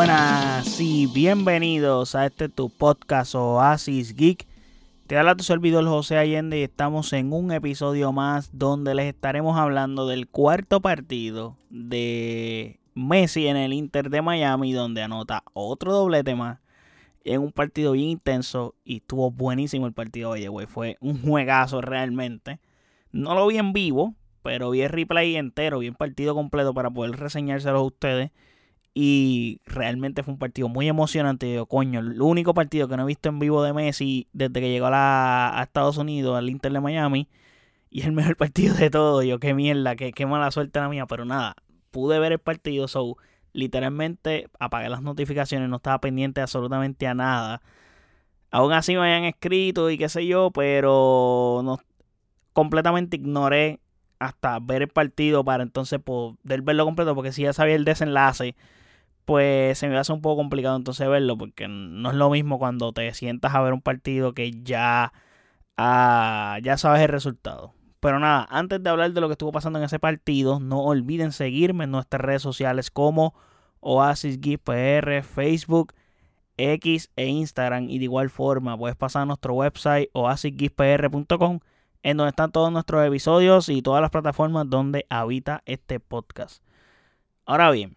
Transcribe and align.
Buenas 0.00 0.80
y 0.80 1.08
bienvenidos 1.08 2.14
a 2.14 2.24
este 2.24 2.48
tu 2.48 2.70
podcast 2.70 3.34
Oasis 3.34 4.16
Geek. 4.16 4.46
Te 5.06 5.18
habla 5.18 5.34
tu 5.34 5.44
servidor 5.44 5.84
José 5.84 6.16
Allende 6.16 6.58
y 6.58 6.62
estamos 6.62 7.12
en 7.12 7.34
un 7.34 7.52
episodio 7.52 8.10
más 8.10 8.48
donde 8.54 8.94
les 8.94 9.12
estaremos 9.12 9.58
hablando 9.58 10.06
del 10.06 10.26
cuarto 10.26 10.80
partido 10.80 11.58
de 11.68 12.80
Messi 12.94 13.46
en 13.46 13.58
el 13.58 13.74
Inter 13.74 14.08
de 14.08 14.22
Miami 14.22 14.72
donde 14.72 15.02
anota 15.02 15.42
otro 15.52 15.92
doblete 15.92 16.34
más 16.34 16.60
en 17.22 17.42
un 17.42 17.52
partido 17.52 17.92
bien 17.92 18.08
intenso 18.08 18.74
y 18.82 18.96
estuvo 18.96 19.30
buenísimo 19.30 19.86
el 19.86 19.92
partido, 19.92 20.30
oye, 20.30 20.48
güey, 20.48 20.66
fue 20.66 20.96
un 21.00 21.20
juegazo 21.20 21.82
realmente. 21.82 22.58
No 23.12 23.34
lo 23.34 23.46
vi 23.48 23.58
en 23.58 23.74
vivo, 23.74 24.14
pero 24.42 24.70
vi 24.70 24.80
el 24.80 24.88
replay 24.88 25.36
entero, 25.36 25.80
vi 25.80 25.88
el 25.88 25.94
partido 25.94 26.34
completo 26.34 26.72
para 26.72 26.88
poder 26.88 27.20
reseñárselo 27.20 27.80
a 27.80 27.82
ustedes. 27.82 28.30
Y 28.94 29.60
realmente 29.66 30.22
fue 30.22 30.32
un 30.34 30.38
partido 30.38 30.68
muy 30.68 30.88
emocionante. 30.88 31.52
Yo, 31.54 31.66
coño, 31.66 32.00
el 32.00 32.20
único 32.20 32.54
partido 32.54 32.88
que 32.88 32.96
no 32.96 33.04
he 33.04 33.06
visto 33.06 33.28
en 33.28 33.38
vivo 33.38 33.62
de 33.62 33.72
Messi 33.72 34.28
desde 34.32 34.60
que 34.60 34.70
llegó 34.70 34.88
a, 34.90 35.60
Estados 35.62 35.96
Unidos, 35.98 36.36
al 36.36 36.50
Inter 36.50 36.72
de 36.72 36.80
Miami. 36.80 37.28
Y 37.90 38.02
el 38.02 38.12
mejor 38.12 38.36
partido 38.38 38.74
de 38.74 38.90
todo. 38.90 39.22
Yo, 39.22 39.38
qué 39.38 39.54
mierda, 39.54 39.96
qué, 39.96 40.12
qué 40.12 40.26
mala 40.26 40.50
suerte 40.50 40.80
la 40.80 40.88
mía. 40.88 41.06
Pero 41.06 41.24
nada, 41.24 41.56
pude 41.90 42.18
ver 42.18 42.32
el 42.32 42.38
partido. 42.38 42.88
So, 42.88 43.16
literalmente 43.52 44.48
apagué 44.58 44.88
las 44.88 45.02
notificaciones, 45.02 45.68
no 45.68 45.76
estaba 45.76 46.00
pendiente 46.00 46.40
absolutamente 46.40 47.06
a 47.06 47.14
nada. 47.14 47.62
Aún 48.50 48.72
así 48.72 48.94
me 48.94 49.00
habían 49.02 49.24
escrito 49.24 49.90
y 49.90 49.98
qué 49.98 50.08
sé 50.08 50.26
yo, 50.26 50.50
pero 50.50 51.60
no, 51.64 51.78
completamente 52.52 53.16
ignoré 53.16 53.80
hasta 54.18 54.58
ver 54.58 54.82
el 54.82 54.88
partido 54.88 55.44
para 55.44 55.62
entonces 55.62 56.00
poder 56.00 56.62
verlo 56.62 56.84
completo, 56.84 57.14
porque 57.14 57.32
si 57.32 57.42
ya 57.42 57.52
sabía 57.52 57.76
el 57.76 57.84
desenlace, 57.84 58.54
pues 59.30 59.78
se 59.78 59.88
me 59.88 59.96
hace 59.96 60.12
un 60.12 60.22
poco 60.22 60.38
complicado 60.38 60.74
entonces 60.74 61.08
verlo, 61.08 61.38
porque 61.38 61.68
no 61.68 62.10
es 62.10 62.16
lo 62.16 62.30
mismo 62.30 62.58
cuando 62.58 62.92
te 62.92 63.14
sientas 63.14 63.54
a 63.54 63.60
ver 63.62 63.72
un 63.72 63.80
partido 63.80 64.34
que 64.34 64.50
ya, 64.64 65.12
ah, 65.76 66.58
ya 66.64 66.76
sabes 66.76 67.02
el 67.02 67.10
resultado. 67.10 67.72
Pero 68.00 68.18
nada, 68.18 68.48
antes 68.50 68.82
de 68.82 68.90
hablar 68.90 69.12
de 69.12 69.20
lo 69.20 69.28
que 69.28 69.34
estuvo 69.34 69.52
pasando 69.52 69.78
en 69.78 69.84
ese 69.84 70.00
partido, 70.00 70.58
no 70.58 70.80
olviden 70.80 71.30
seguirme 71.30 71.84
en 71.84 71.92
nuestras 71.92 72.20
redes 72.20 72.42
sociales 72.42 72.90
como 72.90 73.32
Oasis 73.78 74.36
PR, 74.64 75.22
Facebook, 75.22 75.94
X 76.56 77.12
e 77.14 77.26
Instagram. 77.26 77.88
Y 77.88 77.98
de 77.98 78.06
igual 78.06 78.30
forma, 78.30 78.76
puedes 78.76 78.96
pasar 78.96 79.22
a 79.22 79.26
nuestro 79.26 79.54
website 79.54 80.10
oasisgipr.com, 80.12 81.60
en 82.02 82.16
donde 82.16 82.30
están 82.30 82.50
todos 82.50 82.72
nuestros 82.72 83.06
episodios 83.06 83.68
y 83.68 83.80
todas 83.80 84.02
las 84.02 84.10
plataformas 84.10 84.68
donde 84.68 85.06
habita 85.08 85.62
este 85.66 86.00
podcast. 86.00 86.64
Ahora 87.46 87.70
bien, 87.70 87.96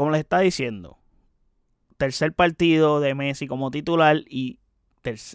como 0.00 0.12
les 0.12 0.20
está 0.20 0.38
diciendo, 0.38 0.96
tercer 1.98 2.32
partido 2.32 3.00
de 3.00 3.14
Messi 3.14 3.46
como 3.46 3.70
titular 3.70 4.22
y 4.30 4.58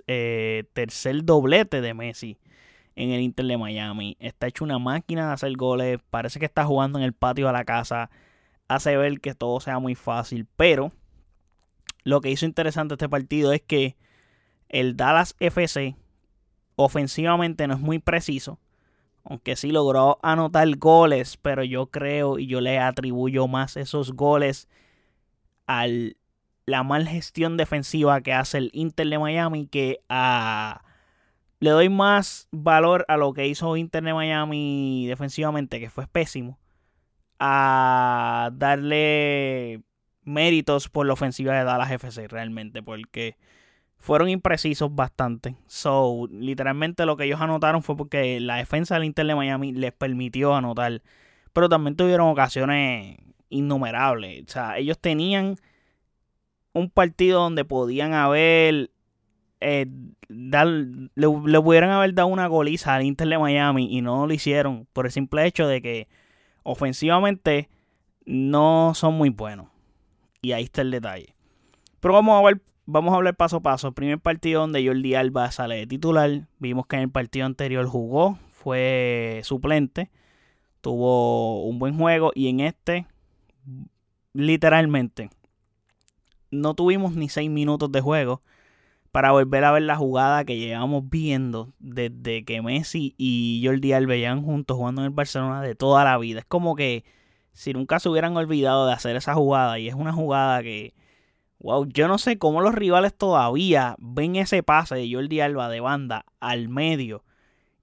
eh, 0.07 0.63
tercer 0.73 1.23
doblete 1.23 1.81
de 1.81 1.93
Messi 1.93 2.39
en 2.95 3.11
el 3.11 3.21
Inter 3.21 3.45
de 3.45 3.59
Miami. 3.59 4.17
Está 4.19 4.47
hecho 4.47 4.63
una 4.63 4.79
máquina 4.79 5.27
de 5.27 5.33
hacer 5.33 5.55
goles. 5.55 5.99
Parece 6.09 6.39
que 6.39 6.47
está 6.47 6.65
jugando 6.65 6.97
en 6.97 7.05
el 7.05 7.13
patio 7.13 7.45
de 7.45 7.53
la 7.53 7.63
casa. 7.63 8.09
Hace 8.67 8.97
ver 8.97 9.19
que 9.19 9.35
todo 9.35 9.59
sea 9.59 9.77
muy 9.77 9.93
fácil. 9.93 10.47
Pero 10.55 10.91
lo 12.03 12.19
que 12.19 12.31
hizo 12.31 12.47
interesante 12.47 12.95
este 12.95 13.07
partido 13.07 13.53
es 13.53 13.61
que 13.61 13.95
el 14.67 14.97
Dallas 14.97 15.35
FC 15.39 15.95
ofensivamente 16.75 17.67
no 17.67 17.75
es 17.75 17.81
muy 17.81 17.99
preciso. 17.99 18.57
Aunque 19.25 19.55
sí 19.55 19.71
logró 19.71 20.19
anotar 20.23 20.69
goles. 20.77 21.37
Pero 21.37 21.63
yo 21.63 21.87
creo 21.87 22.39
y 22.39 22.47
yo 22.47 22.61
le 22.61 22.79
atribuyo 22.79 23.47
más 23.47 23.75
esos 23.77 24.13
goles 24.13 24.69
a 25.67 25.87
la 26.65 26.83
mal 26.83 27.07
gestión 27.07 27.57
defensiva 27.57 28.21
que 28.21 28.33
hace 28.33 28.57
el 28.57 28.69
Inter 28.73 29.09
de 29.09 29.19
Miami 29.19 29.67
que 29.67 29.99
a 30.09 30.83
le 31.59 31.69
doy 31.71 31.89
más 31.89 32.47
valor 32.51 33.05
a 33.07 33.17
lo 33.17 33.33
que 33.33 33.47
hizo 33.47 33.77
Inter 33.77 34.03
de 34.03 34.13
Miami 34.13 35.07
defensivamente, 35.07 35.79
que 35.79 35.89
fue 35.89 36.07
pésimo, 36.07 36.59
a 37.39 38.51
darle 38.53 39.81
méritos 40.23 40.89
por 40.89 41.05
la 41.05 41.13
ofensiva 41.13 41.53
de 41.53 41.63
Dallas 41.63 41.91
FC 41.91 42.27
realmente, 42.27 42.83
porque 42.83 43.37
fueron 44.05 44.29
imprecisos 44.29 44.93
bastante. 44.93 45.55
So, 45.67 46.27
literalmente 46.31 47.05
lo 47.05 47.17
que 47.17 47.25
ellos 47.25 47.41
anotaron 47.41 47.81
fue 47.81 47.97
porque 47.97 48.39
la 48.39 48.57
defensa 48.57 48.95
del 48.95 49.05
Inter 49.05 49.25
de 49.25 49.35
Miami 49.35 49.73
les 49.73 49.93
permitió 49.93 50.53
anotar, 50.53 51.01
pero 51.53 51.69
también 51.69 51.95
tuvieron 51.95 52.29
ocasiones 52.29 53.17
innumerables. 53.49 54.43
O 54.47 54.51
sea, 54.51 54.77
ellos 54.77 54.99
tenían 54.99 55.55
un 56.73 56.91
partido 56.91 57.41
donde 57.41 57.65
podían 57.65 58.13
haber 58.13 58.91
eh, 59.59 59.87
le, 60.27 61.61
pudieran 61.61 61.89
haber 61.89 62.13
dado 62.13 62.27
una 62.27 62.45
goliza 62.45 62.93
al 62.93 63.03
Inter 63.03 63.27
de 63.27 63.39
Miami 63.39 63.87
y 63.89 64.01
no 64.01 64.27
lo 64.27 64.33
hicieron 64.33 64.87
por 64.93 65.07
el 65.07 65.11
simple 65.11 65.47
hecho 65.47 65.67
de 65.67 65.81
que 65.81 66.07
ofensivamente 66.61 67.69
no 68.25 68.93
son 68.93 69.15
muy 69.15 69.29
buenos. 69.29 69.67
Y 70.43 70.51
ahí 70.51 70.65
está 70.65 70.83
el 70.83 70.91
detalle. 70.91 71.33
Pero 71.99 72.13
vamos 72.13 72.39
a 72.39 72.45
ver, 72.45 72.61
vamos 72.85 73.13
a 73.13 73.17
hablar 73.17 73.35
paso 73.35 73.57
a 73.57 73.61
paso. 73.61 73.91
Primer 73.91 74.19
partido 74.19 74.61
donde 74.61 74.85
Jordi 74.85 75.15
Alba 75.15 75.51
sale 75.51 75.75
de 75.75 75.87
titular. 75.87 76.47
Vimos 76.59 76.87
que 76.87 76.95
en 76.97 77.03
el 77.03 77.09
partido 77.09 77.45
anterior 77.45 77.85
jugó, 77.87 78.37
fue 78.51 79.41
suplente, 79.43 80.11
tuvo 80.81 81.65
un 81.65 81.79
buen 81.79 81.97
juego 81.97 82.31
y 82.35 82.47
en 82.47 82.59
este, 82.61 83.07
literalmente, 84.33 85.29
no 86.51 86.73
tuvimos 86.73 87.15
ni 87.15 87.29
seis 87.29 87.49
minutos 87.49 87.91
de 87.91 88.01
juego 88.01 88.41
para 89.11 89.31
volver 89.31 89.63
a 89.63 89.71
ver 89.71 89.83
la 89.83 89.95
jugada 89.95 90.43
que 90.43 90.57
llevamos 90.57 91.09
viendo 91.09 91.73
desde 91.79 92.43
que 92.43 92.61
Messi 92.61 93.15
y 93.17 93.61
Jordi 93.63 93.93
Alba 93.93 94.15
llevan 94.15 94.43
juntos 94.43 94.75
jugando 94.75 95.01
en 95.01 95.05
el 95.05 95.13
Barcelona 95.13 95.61
de 95.61 95.73
toda 95.73 96.03
la 96.03 96.17
vida. 96.17 96.39
Es 96.39 96.45
como 96.45 96.75
que 96.75 97.05
si 97.53 97.71
nunca 97.71 97.99
se 97.99 98.09
hubieran 98.09 98.35
olvidado 98.35 98.85
de 98.87 98.93
hacer 98.93 99.15
esa 99.15 99.33
jugada 99.33 99.79
y 99.79 99.87
es 99.87 99.95
una 99.95 100.11
jugada 100.11 100.61
que, 100.61 100.93
wow, 101.59 101.85
yo 101.87 102.07
no 102.07 102.17
sé 102.17 102.37
cómo 102.37 102.61
los 102.61 102.75
rivales 102.75 103.15
todavía 103.15 103.95
ven 103.99 104.35
ese 104.35 104.63
pase 104.63 104.95
de 104.95 105.11
Jordi 105.11 105.39
Alba 105.39 105.69
de 105.69 105.79
banda 105.79 106.25
al 106.39 106.69
medio 106.69 107.23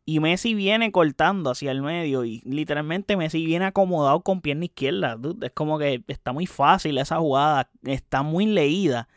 y 0.04 0.18
Messi 0.18 0.54
viene 0.54 0.90
cortando 0.90 1.50
hacia 1.50 1.70
el 1.70 1.80
medio 1.80 2.24
y 2.24 2.40
literalmente 2.40 3.16
Messi 3.16 3.46
viene 3.46 3.66
acomodado 3.66 4.20
con 4.22 4.40
pierna 4.40 4.64
izquierda. 4.64 5.16
Es 5.42 5.52
como 5.52 5.78
que 5.78 6.02
está 6.08 6.32
muy 6.32 6.46
fácil 6.46 6.98
esa 6.98 7.18
jugada, 7.18 7.70
está 7.84 8.22
muy 8.22 8.46
leída 8.46 9.08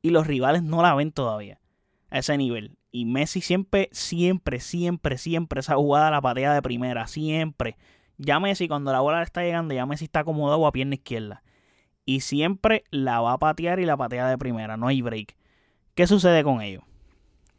y 0.00 0.10
los 0.10 0.26
rivales 0.26 0.62
no 0.62 0.80
la 0.80 0.94
ven 0.94 1.12
todavía 1.12 1.60
a 2.10 2.18
ese 2.18 2.36
nivel. 2.38 2.78
Y 2.90 3.04
Messi 3.04 3.42
siempre, 3.42 3.90
siempre, 3.92 4.60
siempre, 4.60 5.18
siempre 5.18 5.60
esa 5.60 5.76
jugada 5.76 6.10
la 6.10 6.22
patea 6.22 6.54
de 6.54 6.62
primera, 6.62 7.06
siempre. 7.06 7.76
Ya 8.16 8.40
Messi 8.40 8.68
cuando 8.68 8.92
la 8.92 9.00
bola 9.00 9.18
le 9.18 9.24
está 9.24 9.42
llegando, 9.42 9.74
ya 9.74 9.84
Messi 9.84 10.04
está 10.04 10.20
acomodado 10.20 10.66
a 10.66 10.72
pierna 10.72 10.94
izquierda. 10.94 11.42
Y 12.04 12.20
siempre 12.20 12.84
la 12.90 13.20
va 13.20 13.34
a 13.34 13.38
patear 13.38 13.78
y 13.80 13.86
la 13.86 13.96
patea 13.96 14.28
de 14.28 14.38
primera, 14.38 14.76
no 14.76 14.88
hay 14.88 15.02
break. 15.02 15.36
¿Qué 15.94 16.06
sucede 16.06 16.42
con 16.42 16.62
ello? 16.62 16.82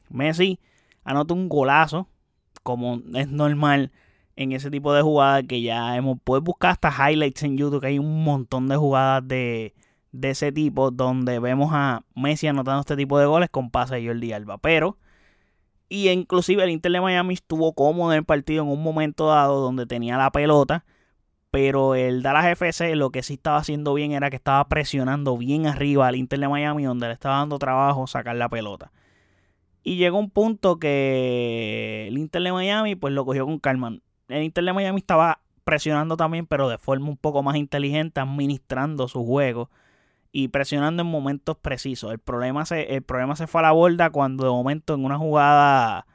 Messi 0.10 0.60
anota 1.04 1.34
un 1.34 1.50
golazo, 1.50 2.08
como 2.64 3.02
es 3.16 3.28
normal 3.30 3.92
en 4.36 4.52
ese 4.52 4.72
tipo 4.72 4.94
de 4.94 5.02
jugadas 5.02 5.44
que 5.48 5.62
ya 5.62 5.96
hemos... 5.96 6.18
Puedes 6.24 6.44
buscar 6.44 6.72
hasta 6.72 6.92
highlights 6.92 7.44
en 7.44 7.58
YouTube, 7.58 7.82
que 7.82 7.88
hay 7.88 8.00
un 8.00 8.24
montón 8.24 8.68
de 8.68 8.76
jugadas 8.76 9.28
de, 9.28 9.74
de 10.12 10.30
ese 10.32 10.52
tipo 10.52 10.92
donde 10.92 11.40
vemos 11.40 11.72
a 11.74 12.04
Messi 12.16 12.48
anotando 12.48 12.82
este 12.82 12.96
tipo 12.96 13.20
de 13.20 13.26
goles 13.26 13.50
con 13.50 13.70
pase 13.70 13.96
de 13.96 14.08
Jordi 14.08 14.34
Alba. 14.34 14.58
Pero, 14.58 14.98
y 15.90 16.10
inclusive 16.10 16.64
el 16.64 16.72
Inter 16.72 16.92
de 16.92 17.02
Miami 17.02 17.36
estuvo 17.36 17.74
cómodo 17.74 18.12
en 18.14 18.20
el 18.20 18.26
partido 18.26 18.64
en 18.64 18.70
un 18.70 18.82
momento 18.82 19.28
dado 19.28 19.62
donde 19.62 19.86
tenía 19.86 20.18
la 20.18 20.32
pelota. 20.32 20.86
Pero 21.54 21.94
el 21.94 22.24
Dallas 22.24 22.48
FC 22.48 22.96
lo 22.96 23.12
que 23.12 23.22
sí 23.22 23.36
estaba 23.36 23.58
haciendo 23.58 23.94
bien 23.94 24.12
era 24.12 24.32
que 24.32 24.36
estaba 24.36 24.68
presionando 24.68 25.38
bien 25.38 25.68
arriba 25.68 26.08
al 26.08 26.16
Inter 26.16 26.40
de 26.40 26.48
Miami 26.48 26.86
donde 26.86 27.06
le 27.06 27.14
estaba 27.14 27.38
dando 27.38 27.60
trabajo 27.60 28.08
sacar 28.08 28.36
la 28.38 28.50
pelota. 28.50 28.92
Y 29.84 29.98
llegó 29.98 30.18
un 30.18 30.32
punto 30.32 30.80
que 30.80 32.08
el 32.08 32.18
Inter 32.18 32.42
de 32.42 32.52
Miami 32.52 32.96
pues 32.96 33.14
lo 33.14 33.24
cogió 33.24 33.46
con 33.46 33.60
calma. 33.60 34.00
El 34.30 34.42
Inter 34.42 34.64
de 34.64 34.74
Miami 34.74 34.98
estaba 34.98 35.42
presionando 35.64 36.18
también 36.18 36.48
pero 36.48 36.70
de 36.70 36.80
forma 36.80 37.08
un 37.08 37.18
poco 37.18 37.44
más 37.44 37.56
inteligente 37.56 38.20
administrando 38.20 39.08
su 39.08 39.24
juego 39.24 39.70
y 40.32 40.48
presionando 40.48 41.04
en 41.04 41.08
momentos 41.08 41.56
precisos. 41.58 42.12
El 42.12 42.18
problema 42.18 42.66
se, 42.66 42.96
el 42.96 43.04
problema 43.04 43.36
se 43.36 43.46
fue 43.46 43.62
a 43.62 43.66
la 43.66 43.74
borda 43.74 44.10
cuando 44.10 44.44
de 44.44 44.50
momento 44.50 44.96
en 44.96 45.06
una 45.06 45.20
jugada, 45.20 46.08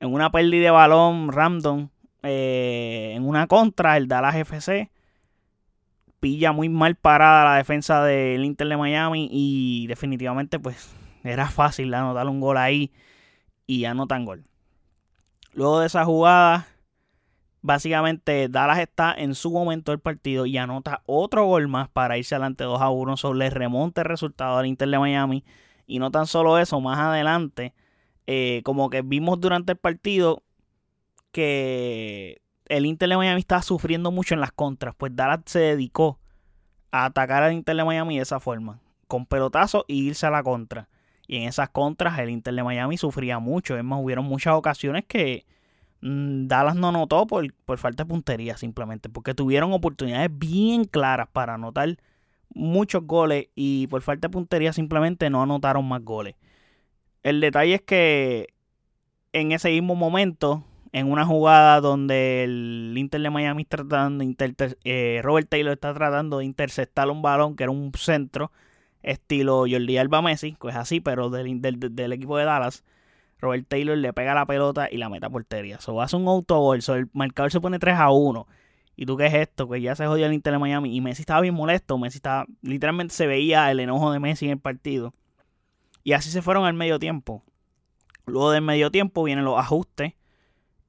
en 0.00 0.12
una 0.12 0.30
pérdida 0.30 0.64
de 0.64 0.70
balón 0.70 1.32
random, 1.32 1.88
eh, 2.22 3.12
en 3.14 3.26
una 3.26 3.46
contra, 3.46 3.96
el 3.96 4.08
Dallas 4.08 4.36
FC 4.36 4.90
pilla 6.20 6.52
muy 6.52 6.68
mal 6.68 6.94
parada 6.94 7.44
la 7.44 7.56
defensa 7.56 8.04
del 8.04 8.44
Inter 8.44 8.68
de 8.68 8.76
Miami 8.76 9.28
y 9.32 9.86
definitivamente 9.88 10.58
pues 10.60 10.94
era 11.24 11.48
fácil 11.48 11.92
anotar 11.92 12.28
un 12.28 12.40
gol 12.40 12.58
ahí 12.58 12.92
y 13.66 13.86
anotan 13.86 14.24
gol. 14.24 14.44
Luego 15.52 15.80
de 15.80 15.86
esa 15.86 16.04
jugada, 16.04 16.68
básicamente 17.62 18.48
Dallas 18.48 18.78
está 18.78 19.14
en 19.16 19.34
su 19.34 19.50
momento 19.50 19.92
del 19.92 20.00
partido 20.00 20.46
y 20.46 20.56
anota 20.58 21.02
otro 21.06 21.46
gol 21.46 21.68
más 21.68 21.88
para 21.88 22.18
irse 22.18 22.34
adelante 22.34 22.64
2 22.64 22.80
a 22.80 22.90
1. 22.90 23.16
Solo 23.16 23.34
le 23.34 23.50
remonta 23.50 24.02
el 24.02 24.06
resultado 24.06 24.58
al 24.58 24.66
Inter 24.66 24.88
de 24.88 24.98
Miami. 24.98 25.44
Y 25.86 25.98
no 25.98 26.10
tan 26.12 26.26
solo 26.26 26.58
eso, 26.58 26.80
más 26.80 26.98
adelante, 26.98 27.74
eh, 28.28 28.62
como 28.64 28.90
que 28.90 29.02
vimos 29.02 29.40
durante 29.40 29.72
el 29.72 29.78
partido 29.78 30.44
que 31.32 32.40
el 32.66 32.86
Inter 32.86 33.08
de 33.08 33.16
Miami 33.16 33.40
estaba 33.40 33.62
sufriendo 33.62 34.10
mucho 34.10 34.34
en 34.34 34.40
las 34.40 34.52
contras. 34.52 34.94
Pues 34.96 35.14
Dallas 35.14 35.40
se 35.46 35.60
dedicó 35.60 36.18
a 36.90 37.06
atacar 37.06 37.42
al 37.42 37.52
Inter 37.52 37.76
de 37.76 37.84
Miami 37.84 38.16
de 38.16 38.22
esa 38.22 38.40
forma, 38.40 38.80
con 39.08 39.26
pelotazo 39.26 39.84
y 39.88 40.06
irse 40.06 40.26
a 40.26 40.30
la 40.30 40.42
contra. 40.42 40.88
Y 41.26 41.36
en 41.36 41.44
esas 41.44 41.70
contras 41.70 42.18
el 42.18 42.30
Inter 42.30 42.54
de 42.54 42.62
Miami 42.62 42.96
sufría 42.96 43.38
mucho. 43.38 43.76
Es 43.76 43.84
más, 43.84 44.00
hubieron 44.02 44.24
muchas 44.24 44.54
ocasiones 44.54 45.04
que 45.06 45.44
Mm, 46.02 46.46
Dallas 46.46 46.76
no 46.76 46.88
anotó 46.88 47.26
por, 47.26 47.52
falta 47.78 48.04
de 48.04 48.08
puntería 48.08 48.56
simplemente, 48.56 49.08
porque 49.08 49.34
tuvieron 49.34 49.72
oportunidades 49.72 50.30
bien 50.32 50.84
claras 50.84 51.28
para 51.28 51.54
anotar 51.54 51.96
muchos 52.54 53.06
goles 53.06 53.48
y 53.54 53.86
por 53.88 54.02
falta 54.02 54.28
de 54.28 54.32
puntería 54.32 54.72
simplemente 54.72 55.30
no 55.30 55.42
anotaron 55.42 55.86
más 55.86 56.02
goles. 56.02 56.36
El 57.22 57.40
detalle 57.40 57.74
es 57.74 57.82
que 57.82 58.48
en 59.32 59.52
ese 59.52 59.70
mismo 59.70 59.94
momento, 59.94 60.64
en 60.92 61.10
una 61.10 61.24
jugada 61.24 61.80
donde 61.80 62.44
el 62.44 62.94
Inter 62.96 63.20
de 63.20 63.30
Miami 63.30 63.62
está 63.62 63.78
tratando 63.78 64.24
eh, 64.84 65.20
Robert 65.22 65.48
Taylor 65.48 65.72
está 65.72 65.94
tratando 65.94 66.38
de 66.38 66.44
interceptar 66.44 67.08
un 67.10 67.22
balón 67.22 67.56
que 67.56 67.64
era 67.64 67.70
un 67.70 67.92
centro 67.96 68.50
estilo 69.02 69.64
Jordi 69.70 69.96
Alba 69.98 70.20
Messi, 70.22 70.56
pues 70.58 70.76
así, 70.76 71.00
pero 71.00 71.30
del, 71.30 71.60
del 71.60 72.12
equipo 72.12 72.36
de 72.36 72.44
Dallas 72.44 72.84
Robert 73.40 73.66
Taylor 73.68 73.96
le 73.96 74.12
pega 74.12 74.34
la 74.34 74.46
pelota 74.46 74.88
y 74.90 74.98
la 74.98 75.08
meta 75.08 75.28
a 75.28 75.30
portería. 75.30 75.80
So 75.80 76.00
hace 76.00 76.16
un 76.16 76.28
autogol. 76.28 76.82
So 76.82 76.94
el 76.94 77.08
marcador 77.12 77.50
se 77.50 77.60
pone 77.60 77.78
3 77.78 77.96
a 77.96 78.10
1. 78.10 78.46
¿Y 78.96 79.06
tú 79.06 79.16
qué 79.16 79.26
es 79.26 79.34
esto? 79.34 79.66
Pues 79.66 79.82
ya 79.82 79.94
se 79.94 80.06
jodió 80.06 80.26
el 80.26 80.34
Inter 80.34 80.52
de 80.52 80.58
Miami. 80.58 80.94
Y 80.94 81.00
Messi 81.00 81.22
estaba 81.22 81.40
bien 81.40 81.54
molesto. 81.54 81.96
Messi 81.98 82.18
estaba. 82.18 82.46
Literalmente 82.62 83.14
se 83.14 83.26
veía 83.26 83.70
el 83.70 83.80
enojo 83.80 84.12
de 84.12 84.20
Messi 84.20 84.46
en 84.46 84.52
el 84.52 84.58
partido. 84.58 85.14
Y 86.04 86.12
así 86.12 86.30
se 86.30 86.42
fueron 86.42 86.66
al 86.66 86.74
medio 86.74 86.98
tiempo. 86.98 87.42
Luego 88.26 88.50
del 88.50 88.62
medio 88.62 88.90
tiempo 88.90 89.24
vienen 89.24 89.44
los 89.44 89.58
ajustes. 89.58 90.12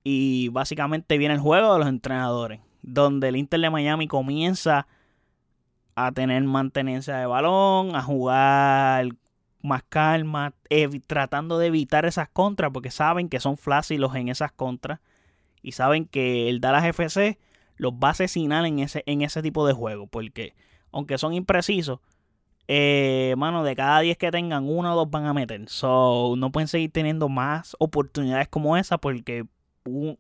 Y 0.04 0.50
básicamente 0.50 1.18
viene 1.18 1.36
el 1.36 1.40
juego 1.40 1.74
de 1.74 1.80
los 1.80 1.88
entrenadores. 1.88 2.60
Donde 2.82 3.30
el 3.30 3.36
Inter 3.36 3.60
de 3.60 3.70
Miami 3.70 4.08
comienza 4.08 4.88
a 5.96 6.12
tener 6.12 6.44
mantenencia 6.44 7.18
de 7.18 7.26
balón, 7.26 7.96
a 7.96 8.02
jugar 8.02 9.10
más 9.62 9.84
calma, 9.84 10.54
tratando 11.08 11.60
de 11.60 11.68
evitar 11.68 12.06
esas 12.06 12.30
contras, 12.30 12.72
porque 12.74 12.92
saben 12.92 13.30
que 13.30 13.40
son 13.40 13.58
flácidos 13.58 14.16
en 14.16 14.30
esas 14.30 14.52
contras 14.52 15.00
y 15.62 15.74
saben 15.74 16.06
que 16.06 16.50
el 16.50 16.62
Dallas 16.62 16.86
FC 16.86 17.38
los 17.76 17.94
va 17.94 18.10
a 18.10 18.12
asesinar 18.12 18.66
en 18.66 18.80
ese, 18.80 19.04
en 19.06 19.22
ese 19.22 19.42
tipo 19.42 19.66
de 19.68 19.74
juego, 19.74 20.08
porque 20.08 20.56
aunque 20.92 21.18
son 21.18 21.34
imprecisos, 21.34 22.00
eh, 22.68 23.34
mano, 23.38 23.64
de 23.64 23.76
cada 23.76 24.00
10 24.00 24.18
que 24.18 24.32
tengan, 24.32 24.68
uno 24.68 24.94
o 24.94 24.96
dos 24.96 25.10
van 25.10 25.26
a 25.26 25.34
meter. 25.34 25.68
So, 25.68 26.36
no 26.38 26.52
pueden 26.52 26.68
seguir 26.68 26.92
teniendo 26.92 27.28
más 27.28 27.76
oportunidades 27.80 28.48
como 28.48 28.78
esa 28.78 28.98
porque 28.98 29.46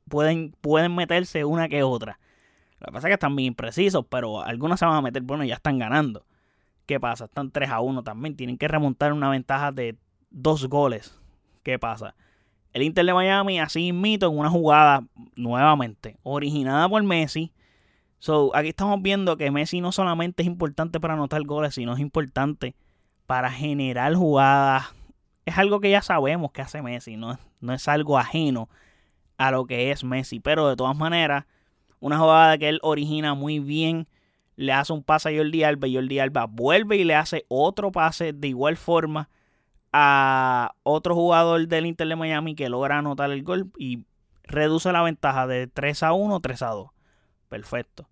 pueden, 0.07 0.55
pueden 0.61 0.95
meterse 0.95 1.45
una 1.45 1.69
que 1.69 1.83
otra. 1.83 2.19
Lo 2.79 2.87
que 2.87 2.91
pasa 2.93 3.07
es 3.07 3.09
que 3.11 3.13
están 3.13 3.35
bien 3.35 3.47
imprecisos, 3.47 4.05
pero 4.09 4.41
algunas 4.41 4.79
se 4.79 4.85
van 4.85 4.95
a 4.95 5.01
meter, 5.01 5.21
bueno, 5.21 5.43
ya 5.43 5.55
están 5.55 5.77
ganando. 5.77 6.25
¿Qué 6.85 6.99
pasa? 6.99 7.25
Están 7.25 7.51
3 7.51 7.69
a 7.69 7.79
1 7.79 8.03
también. 8.03 8.35
Tienen 8.35 8.57
que 8.57 8.67
remontar 8.67 9.13
una 9.13 9.29
ventaja 9.29 9.71
de 9.71 9.95
dos 10.29 10.67
goles. 10.67 11.17
¿Qué 11.63 11.77
pasa? 11.77 12.15
El 12.73 12.83
Inter 12.83 13.05
de 13.05 13.13
Miami 13.13 13.59
así 13.59 13.87
invito 13.87 14.27
en 14.27 14.37
una 14.37 14.49
jugada 14.49 15.03
nuevamente 15.35 16.17
originada 16.23 16.89
por 16.89 17.03
Messi. 17.03 17.51
So, 18.19 18.55
aquí 18.55 18.69
estamos 18.69 19.01
viendo 19.01 19.37
que 19.37 19.51
Messi 19.51 19.81
no 19.81 19.91
solamente 19.91 20.43
es 20.43 20.47
importante 20.47 20.99
para 20.99 21.15
anotar 21.15 21.43
goles, 21.43 21.75
sino 21.75 21.93
es 21.93 21.99
importante 21.99 22.75
para 23.25 23.51
generar 23.51 24.13
jugadas. 24.15 24.93
Es 25.45 25.57
algo 25.57 25.79
que 25.81 25.89
ya 25.89 26.01
sabemos 26.01 26.51
que 26.51 26.61
hace 26.61 26.81
Messi, 26.81 27.17
no, 27.17 27.37
no 27.59 27.73
es 27.73 27.87
algo 27.87 28.17
ajeno 28.17 28.69
a 29.41 29.51
lo 29.51 29.65
que 29.65 29.91
es 29.91 30.03
Messi. 30.03 30.39
Pero 30.39 30.69
de 30.69 30.75
todas 30.75 30.95
maneras, 30.95 31.45
una 31.99 32.17
jugada 32.17 32.57
que 32.57 32.69
él 32.69 32.79
origina 32.83 33.33
muy 33.33 33.59
bien 33.59 34.07
le 34.55 34.73
hace 34.73 34.93
un 34.93 35.03
pase 35.03 35.29
a 35.29 35.37
Jordi 35.37 35.63
Alba 35.63 35.87
y 35.87 35.95
Jordi 35.95 36.19
Alba 36.19 36.45
vuelve 36.45 36.97
y 36.97 37.03
le 37.03 37.15
hace 37.15 37.45
otro 37.47 37.91
pase 37.91 38.33
de 38.33 38.47
igual 38.49 38.77
forma 38.77 39.29
a 39.91 40.75
otro 40.83 41.15
jugador 41.15 41.67
del 41.67 41.87
Inter 41.87 42.07
de 42.07 42.15
Miami 42.15 42.55
que 42.55 42.69
logra 42.69 42.99
anotar 42.99 43.31
el 43.31 43.43
gol 43.43 43.71
y 43.77 44.05
reduce 44.43 44.91
la 44.91 45.01
ventaja 45.01 45.47
de 45.47 45.67
3 45.67 46.03
a 46.03 46.13
1, 46.13 46.39
3 46.39 46.61
a 46.61 46.67
2. 46.67 46.89
Perfecto. 47.49 48.07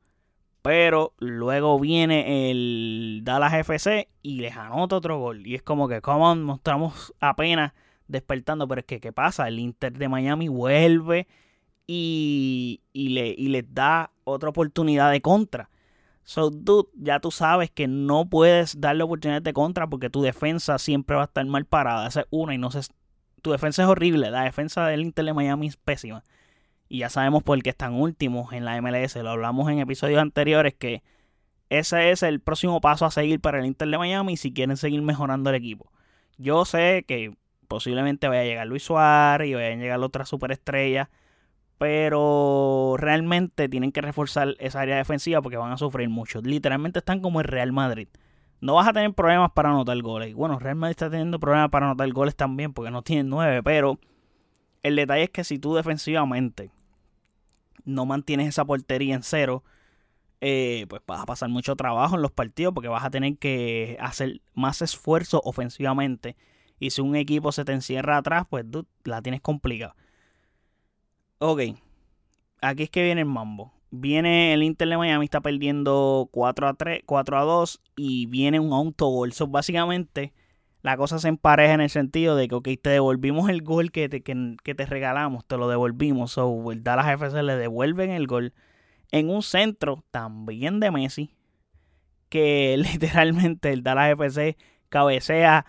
Pero 0.64 1.14
luego 1.20 1.80
viene 1.80 2.50
el 2.52 3.22
Dallas 3.24 3.54
FC 3.54 4.10
y 4.22 4.40
les 4.40 4.58
anota 4.58 4.98
otro 4.98 5.20
gol. 5.20 5.46
Y 5.46 5.56
es 5.56 5.62
como 5.62 5.88
que, 5.88 6.02
como 6.02 6.36
mostramos 6.36 7.14
apenas 7.20 7.74
despertando. 8.10 8.68
Pero 8.68 8.80
es 8.82 8.86
que, 8.86 9.00
¿qué 9.00 9.14
pasa? 9.14 9.48
El 9.48 9.60
Inter 9.60 9.98
de 9.98 10.10
Miami 10.10 10.50
vuelve 10.50 11.28
y, 11.88 12.82
y, 12.94 13.10
le, 13.10 13.34
y 13.38 13.48
les 13.48 13.74
da 13.74 14.12
otra 14.26 14.50
oportunidad 14.50 15.12
de 15.12 15.22
contra. 15.22 15.70
So, 16.24 16.52
dude, 16.52 16.90
ya 16.94 17.20
tú 17.20 17.32
sabes 17.32 17.72
que 17.72 17.88
no 17.88 18.30
puedes 18.30 18.80
darle 18.80 19.04
oportunidad 19.04 19.42
de 19.42 19.54
contra 19.54 19.88
porque 19.88 20.12
tu 20.12 20.22
defensa 20.22 20.78
siempre 20.78 21.16
va 21.16 21.24
a 21.24 21.26
estar 21.26 21.46
mal 21.46 21.66
parada. 21.66 22.08
Esa 22.08 22.22
es 22.22 22.28
una 22.30 22.54
y 22.54 22.58
no 22.60 22.70
sé. 22.70 22.82
Tu 23.42 23.52
defensa 23.52 23.82
es 23.84 23.90
horrible. 23.90 24.30
La 24.30 24.44
defensa 24.44 24.86
del 24.86 25.02
Inter 25.02 25.26
de 25.26 25.34
Miami 25.34 25.68
es 25.68 25.78
pésima. 25.78 26.24
Y 26.88 27.00
ya 27.00 27.10
sabemos 27.10 27.42
por 27.44 27.62
qué 27.64 27.72
están 27.72 27.96
últimos 27.96 28.54
en 28.54 28.66
la 28.66 28.80
MLS. 28.82 29.16
Lo 29.16 29.32
hablamos 29.32 29.72
en 29.72 29.80
episodios 29.80 30.20
anteriores 30.20 30.76
que 30.76 31.02
ese 31.70 32.12
es 32.12 32.24
el 32.24 32.40
próximo 32.42 32.82
paso 32.82 33.06
a 33.06 33.12
seguir 33.12 33.40
para 33.40 33.60
el 33.60 33.66
Inter 33.66 33.88
de 33.88 33.98
Miami 33.98 34.38
si 34.38 34.54
quieren 34.54 34.78
seguir 34.78 35.02
mejorando 35.02 35.50
el 35.50 35.56
equipo. 35.56 35.92
Yo 36.38 36.66
sé 36.66 37.06
que 37.08 37.36
posiblemente 37.70 38.28
vaya 38.28 38.42
a 38.42 38.44
llegar 38.44 38.68
Luis 38.68 38.84
Suárez 38.84 39.48
y 39.48 39.54
vayan 39.54 39.80
a 39.80 39.84
llegar 39.84 40.00
otras 40.02 40.28
superestrellas 40.28 41.08
pero 41.80 42.96
realmente 42.98 43.70
tienen 43.70 43.94
que 43.94 44.02
reforzar 44.02 44.56
esa 44.60 44.82
área 44.82 44.98
defensiva 44.98 45.42
porque 45.42 45.56
van 45.56 45.72
a 45.72 45.78
sufrir 45.78 46.10
mucho. 46.10 46.42
Literalmente 46.42 47.00
están 47.00 47.22
como 47.22 47.40
el 47.40 47.48
Real 47.48 47.72
Madrid. 47.72 48.10
No 48.60 48.76
vas 48.76 48.90
a 48.90 48.92
tener 48.92 49.14
problemas 49.14 49.52
para 49.54 49.70
anotar 49.70 50.00
goles. 50.02 50.36
Bueno, 50.36 50.60
Real 50.60 50.76
Madrid 50.76 50.92
está 50.92 51.10
teniendo 51.10 51.40
problemas 51.40 51.70
para 51.70 51.86
anotar 51.86 52.12
goles 52.12 52.36
también 52.36 52.74
porque 52.74 52.92
no 52.92 53.02
tienen 53.02 53.30
nueve, 53.30 53.64
pero 53.64 53.98
el 54.84 54.98
detalle 54.98 55.24
es 55.24 55.30
que 55.30 55.46
si 55.46 55.58
tú 55.58 55.74
defensivamente 55.74 56.70
no 57.86 58.06
mantienes 58.06 58.50
esa 58.50 58.66
portería 58.66 59.16
en 59.16 59.24
cero, 59.24 59.64
eh, 60.42 60.86
pues 60.90 61.02
vas 61.08 61.22
a 61.22 61.26
pasar 61.26 61.48
mucho 61.48 61.78
trabajo 61.78 62.16
en 62.16 62.22
los 62.22 62.32
partidos 62.32 62.74
porque 62.74 62.90
vas 62.90 63.06
a 63.06 63.10
tener 63.10 63.38
que 63.38 63.96
hacer 64.02 64.42
más 64.54 64.82
esfuerzo 64.82 65.42
ofensivamente. 65.46 66.36
Y 66.80 66.92
si 66.92 67.02
un 67.02 67.16
equipo 67.16 67.52
se 67.52 67.66
te 67.66 67.74
encierra 67.74 68.18
atrás, 68.18 68.46
pues 68.50 68.66
tú 68.70 68.88
la 69.04 69.22
tienes 69.22 69.42
complicada. 69.42 69.96
Ok, 71.40 71.62
aquí 72.62 72.84
es 72.84 72.90
que 72.90 73.04
viene 73.04 73.22
el 73.22 73.28
mambo. 73.28 73.74
Viene 73.92 74.54
el 74.54 74.64
Inter 74.64 74.88
de 74.88 74.98
Miami, 74.98 75.26
está 75.26 75.42
perdiendo 75.42 76.30
4 76.32 76.68
a 76.68 76.74
3, 76.76 77.02
4 77.06 77.38
a 77.40 77.44
2 77.44 77.82
y 77.96 78.28
viene 78.28 78.60
un 78.60 78.74
autogol. 78.74 79.34
So, 79.34 79.48
básicamente, 79.48 80.34
la 80.82 80.96
cosa 80.96 81.18
se 81.20 81.28
empareja 81.28 81.74
en 81.74 81.82
el 81.82 81.90
sentido 81.90 82.36
de 82.36 82.48
que, 82.48 82.56
ok, 82.56 82.70
te 82.82 82.90
devolvimos 82.92 83.50
el 83.50 83.64
gol 83.64 83.92
que 83.92 84.08
te, 84.08 84.22
que, 84.22 84.76
te 84.76 84.86
regalamos, 84.86 85.46
te 85.46 85.58
lo 85.58 85.68
devolvimos. 85.68 86.34
So, 86.34 86.72
el 86.72 86.84
Dallas 86.84 87.08
FC 87.08 87.42
le 87.42 87.56
devuelven 87.56 88.12
el 88.12 88.28
gol 88.28 88.54
en 89.12 89.30
un 89.30 89.42
centro 89.42 90.04
también 90.12 90.80
de 90.80 90.92
Messi, 90.92 91.36
que 92.30 92.76
literalmente 92.94 93.72
el 93.74 93.84
Dallas 93.84 94.12
FC 94.12 94.58
cabecea 94.90 95.66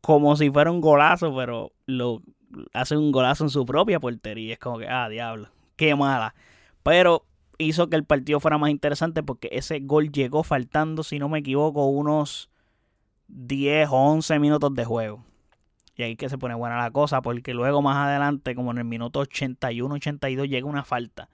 como 0.00 0.36
si 0.36 0.50
fuera 0.50 0.70
un 0.70 0.80
golazo, 0.80 1.34
pero 1.34 1.72
lo 1.86 2.22
hace 2.72 2.96
un 2.96 3.12
golazo 3.12 3.44
en 3.44 3.50
su 3.50 3.64
propia 3.66 4.00
portería. 4.00 4.54
Es 4.54 4.58
como 4.58 4.78
que, 4.78 4.88
ah, 4.88 5.08
diablo, 5.08 5.48
qué 5.76 5.94
mala. 5.94 6.34
Pero 6.82 7.24
hizo 7.58 7.88
que 7.88 7.96
el 7.96 8.04
partido 8.04 8.40
fuera 8.40 8.58
más 8.58 8.70
interesante 8.70 9.22
porque 9.22 9.48
ese 9.52 9.80
gol 9.80 10.10
llegó 10.10 10.42
faltando, 10.42 11.02
si 11.02 11.18
no 11.18 11.28
me 11.28 11.40
equivoco, 11.40 11.86
unos 11.86 12.50
10 13.28 13.88
o 13.90 13.96
11 13.96 14.38
minutos 14.38 14.74
de 14.74 14.84
juego. 14.84 15.24
Y 15.96 16.02
ahí 16.02 16.16
que 16.16 16.30
se 16.30 16.38
pone 16.38 16.54
buena 16.54 16.78
la 16.78 16.90
cosa 16.90 17.20
porque 17.20 17.52
luego 17.52 17.82
más 17.82 17.96
adelante, 17.96 18.54
como 18.54 18.70
en 18.70 18.78
el 18.78 18.84
minuto 18.84 19.22
81-82, 19.22 20.48
llega 20.48 20.66
una 20.66 20.84
falta. 20.84 21.28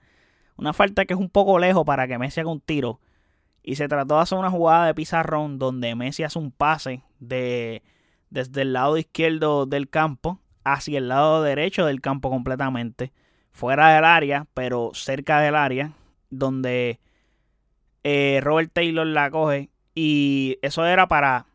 Una 0.57 0.73
falta 0.73 1.05
que 1.05 1.13
es 1.13 1.19
un 1.19 1.29
poco 1.29 1.59
lejos 1.59 1.85
para 1.85 2.07
que 2.07 2.17
Messi 2.17 2.41
haga 2.41 2.51
un 2.51 2.59
tiro. 2.59 2.99
Y 3.63 3.75
se 3.75 3.87
trató 3.87 4.15
de 4.15 4.21
hacer 4.21 4.37
una 4.37 4.51
jugada 4.51 4.87
de 4.87 4.93
pizarrón 4.93 5.59
donde 5.59 5.95
Messi 5.95 6.23
hace 6.23 6.39
un 6.39 6.51
pase 6.51 7.03
de, 7.19 7.83
desde 8.29 8.61
el 8.61 8.73
lado 8.73 8.97
izquierdo 8.97 9.65
del 9.65 9.89
campo 9.89 10.41
hacia 10.63 10.97
el 10.97 11.07
lado 11.07 11.43
derecho 11.43 11.85
del 11.85 12.01
campo 12.01 12.29
completamente, 12.29 13.13
fuera 13.51 13.95
del 13.95 14.03
área, 14.03 14.47
pero 14.53 14.91
cerca 14.93 15.39
del 15.39 15.55
área, 15.55 15.93
donde 16.29 16.99
eh, 18.03 18.39
Robert 18.43 18.71
Taylor 18.73 19.07
la 19.07 19.31
coge 19.31 19.69
y 19.95 20.57
eso 20.61 20.85
era 20.85 21.07
para 21.07 21.47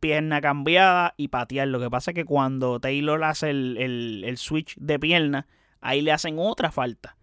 pierna 0.00 0.40
cambiada 0.40 1.14
y 1.16 1.28
patear. 1.28 1.68
Lo 1.68 1.80
que 1.80 1.90
pasa 1.90 2.10
es 2.10 2.14
que 2.16 2.24
cuando 2.24 2.80
Taylor 2.80 3.22
hace 3.24 3.50
el, 3.50 4.24
el, 4.24 4.36
switch 4.36 4.76
de 4.76 4.98
pierna, 4.98 5.46
ahí 5.80 6.02
le 6.02 6.12
hacen 6.12 6.36
otra 6.38 6.70
falta. 6.70 7.16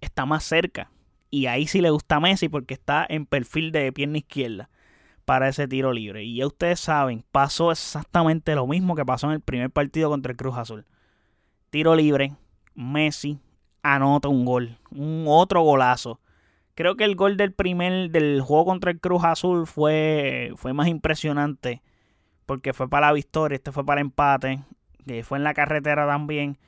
Está 0.00 0.24
más 0.24 0.44
cerca. 0.44 0.90
Y 1.30 1.46
ahí 1.46 1.66
sí 1.66 1.80
le 1.80 1.90
gusta 1.90 2.16
a 2.16 2.20
Messi 2.20 2.48
porque 2.48 2.74
está 2.74 3.04
en 3.08 3.26
perfil 3.26 3.72
de 3.72 3.92
pierna 3.92 4.18
izquierda 4.18 4.70
para 5.26 5.48
ese 5.48 5.68
tiro 5.68 5.92
libre. 5.92 6.24
Y 6.24 6.36
ya 6.36 6.46
ustedes 6.46 6.80
saben, 6.80 7.24
pasó 7.32 7.70
exactamente 7.70 8.54
lo 8.54 8.66
mismo 8.66 8.94
que 8.94 9.04
pasó 9.04 9.26
en 9.26 9.34
el 9.34 9.40
primer 9.42 9.70
partido 9.70 10.08
contra 10.08 10.30
el 10.32 10.38
Cruz 10.38 10.56
Azul. 10.56 10.86
Tiro 11.68 11.94
libre, 11.94 12.34
Messi 12.74 13.38
anota 13.82 14.28
un 14.28 14.44
gol, 14.44 14.78
un 14.90 15.26
otro 15.28 15.62
golazo. 15.62 16.20
Creo 16.74 16.96
que 16.96 17.04
el 17.04 17.16
gol 17.16 17.36
del 17.36 17.52
primer 17.52 18.10
del 18.10 18.40
juego 18.40 18.66
contra 18.66 18.90
el 18.90 19.00
Cruz 19.00 19.24
Azul 19.24 19.66
fue, 19.66 20.52
fue 20.56 20.72
más 20.72 20.88
impresionante 20.88 21.82
porque 22.46 22.72
fue 22.72 22.88
para 22.88 23.08
la 23.08 23.12
victoria, 23.12 23.56
este 23.56 23.72
fue 23.72 23.84
para 23.84 24.00
el 24.00 24.06
empate, 24.06 24.60
que 25.04 25.24
fue 25.24 25.38
en 25.38 25.44
la 25.44 25.54
carretera 25.54 26.06
también. 26.06 26.58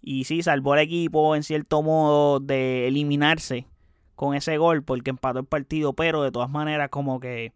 Y 0.00 0.24
sí, 0.24 0.42
salvó 0.42 0.72
al 0.72 0.78
equipo 0.78 1.36
en 1.36 1.42
cierto 1.42 1.82
modo 1.82 2.40
de 2.40 2.88
eliminarse 2.88 3.66
con 4.14 4.34
ese 4.34 4.56
gol 4.56 4.82
porque 4.82 5.10
empató 5.10 5.40
el 5.40 5.46
partido, 5.46 5.92
pero 5.92 6.22
de 6.22 6.32
todas 6.32 6.48
maneras 6.48 6.88
como 6.88 7.20
que 7.20 7.52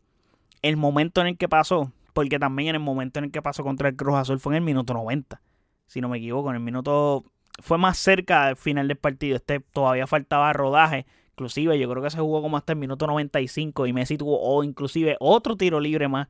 el 0.62 0.76
momento 0.76 1.21
en 1.21 1.29
el 1.29 1.38
que 1.38 1.49
pasó, 1.49 1.93
porque 2.12 2.38
también 2.38 2.71
en 2.71 2.75
el 2.76 2.81
momento 2.81 3.19
en 3.19 3.26
el 3.26 3.31
que 3.31 3.43
pasó 3.43 3.62
contra 3.62 3.88
el 3.88 3.97
Cruz 3.97 4.17
Azul 4.17 4.40
fue 4.40 4.55
en 4.55 4.59
el 4.59 4.62
minuto 4.62 4.95
90, 4.95 5.40
si 5.87 6.00
no 6.00 6.09
me 6.09 6.19
equivoco, 6.19 6.50
en 6.50 6.57
el 6.57 6.62
minuto 6.62 7.25
fue 7.61 7.79
más 7.79 7.99
cerca 7.99 8.47
del 8.47 8.57
final 8.57 8.88
del 8.88 8.97
partido, 8.97 9.37
este 9.37 9.61
todavía 9.61 10.07
faltaba 10.07 10.52
rodaje, 10.52 11.07
inclusive 11.33 11.79
yo 11.79 11.88
creo 11.90 12.02
que 12.02 12.11
se 12.11 12.19
jugó 12.19 12.43
como 12.43 12.57
hasta 12.57 12.73
el 12.73 12.79
minuto 12.79 13.07
95 13.07 13.87
y 13.87 13.93
Messi 13.93 14.19
tuvo 14.19 14.40
o 14.40 14.64
inclusive 14.64 15.17
otro 15.21 15.57
tiro 15.57 15.81
libre 15.81 16.09
más 16.09 16.29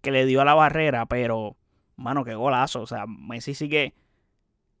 que 0.00 0.10
le 0.10 0.26
dio 0.26 0.40
a 0.40 0.44
la 0.44 0.54
barrera, 0.54 1.06
pero 1.06 1.56
mano, 1.96 2.24
qué 2.24 2.34
golazo, 2.34 2.82
o 2.82 2.86
sea, 2.86 3.06
Messi 3.06 3.54
sigue 3.54 3.94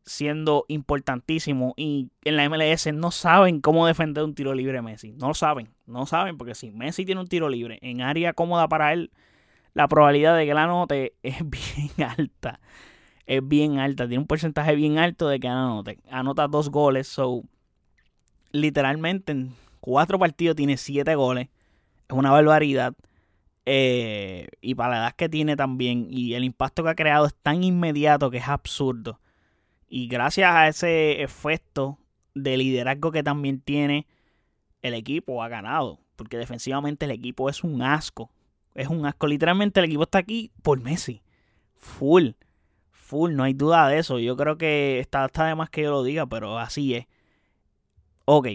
siendo 0.04 0.64
importantísimo 0.68 1.74
y 1.76 2.08
en 2.24 2.36
la 2.36 2.48
MLS 2.48 2.92
no 2.92 3.10
saben 3.10 3.60
cómo 3.60 3.86
defender 3.86 4.24
un 4.24 4.34
tiro 4.34 4.54
libre 4.54 4.82
Messi. 4.82 5.12
No 5.12 5.28
lo 5.28 5.34
saben, 5.34 5.68
no 5.86 6.06
saben 6.06 6.36
porque 6.36 6.54
si 6.54 6.70
Messi 6.70 7.04
tiene 7.04 7.20
un 7.20 7.28
tiro 7.28 7.48
libre 7.48 7.78
en 7.82 8.00
área 8.00 8.32
cómoda 8.32 8.68
para 8.68 8.92
él, 8.92 9.10
la 9.74 9.88
probabilidad 9.88 10.36
de 10.36 10.46
que 10.46 10.54
la 10.54 10.64
anote 10.64 11.14
es 11.22 11.38
bien 11.48 12.08
alta. 12.08 12.60
Es 13.26 13.46
bien 13.46 13.78
alta, 13.78 14.08
tiene 14.08 14.22
un 14.22 14.26
porcentaje 14.26 14.74
bien 14.74 14.98
alto 14.98 15.28
de 15.28 15.38
que 15.38 15.48
anote. 15.48 15.98
Anota 16.10 16.48
dos 16.48 16.70
goles, 16.70 17.06
so 17.06 17.44
literalmente 18.50 19.32
en 19.32 19.54
cuatro 19.80 20.18
partidos 20.18 20.56
tiene 20.56 20.76
siete 20.76 21.14
goles. 21.14 21.48
Es 22.08 22.16
una 22.16 22.32
barbaridad. 22.32 22.94
Eh, 23.66 24.48
y 24.60 24.74
para 24.74 24.90
la 24.90 24.96
edad 24.98 25.14
que 25.14 25.28
tiene 25.28 25.54
también 25.54 26.08
y 26.10 26.34
el 26.34 26.42
impacto 26.42 26.82
que 26.82 26.88
ha 26.88 26.94
creado 26.94 27.26
es 27.26 27.34
tan 27.36 27.62
inmediato 27.62 28.30
que 28.30 28.38
es 28.38 28.48
absurdo. 28.48 29.20
Y 29.92 30.06
gracias 30.06 30.54
a 30.54 30.68
ese 30.68 31.20
efecto 31.20 31.98
de 32.34 32.56
liderazgo 32.56 33.10
que 33.10 33.24
también 33.24 33.60
tiene, 33.60 34.06
el 34.82 34.94
equipo 34.94 35.42
ha 35.42 35.48
ganado. 35.48 35.98
Porque 36.14 36.38
defensivamente 36.38 37.06
el 37.06 37.10
equipo 37.10 37.50
es 37.50 37.64
un 37.64 37.82
asco. 37.82 38.30
Es 38.76 38.86
un 38.86 39.04
asco. 39.04 39.26
Literalmente 39.26 39.80
el 39.80 39.86
equipo 39.86 40.04
está 40.04 40.18
aquí 40.18 40.52
por 40.62 40.80
Messi. 40.80 41.22
Full. 41.76 42.30
Full, 42.92 43.34
no 43.34 43.42
hay 43.42 43.52
duda 43.52 43.88
de 43.88 43.98
eso. 43.98 44.20
Yo 44.20 44.36
creo 44.36 44.56
que 44.56 45.00
está, 45.00 45.24
está 45.24 45.46
de 45.46 45.56
más 45.56 45.70
que 45.70 45.82
yo 45.82 45.90
lo 45.90 46.04
diga, 46.04 46.24
pero 46.24 46.56
así 46.56 46.94
es. 46.94 47.06
Ok. 48.26 48.46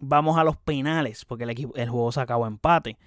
Vamos 0.00 0.38
a 0.38 0.44
los 0.44 0.56
penales. 0.56 1.24
Porque 1.24 1.44
el, 1.44 1.50
equipo, 1.50 1.76
el 1.76 1.88
juego 1.88 2.10
se 2.10 2.20
acabó 2.20 2.48
empate. 2.48 2.98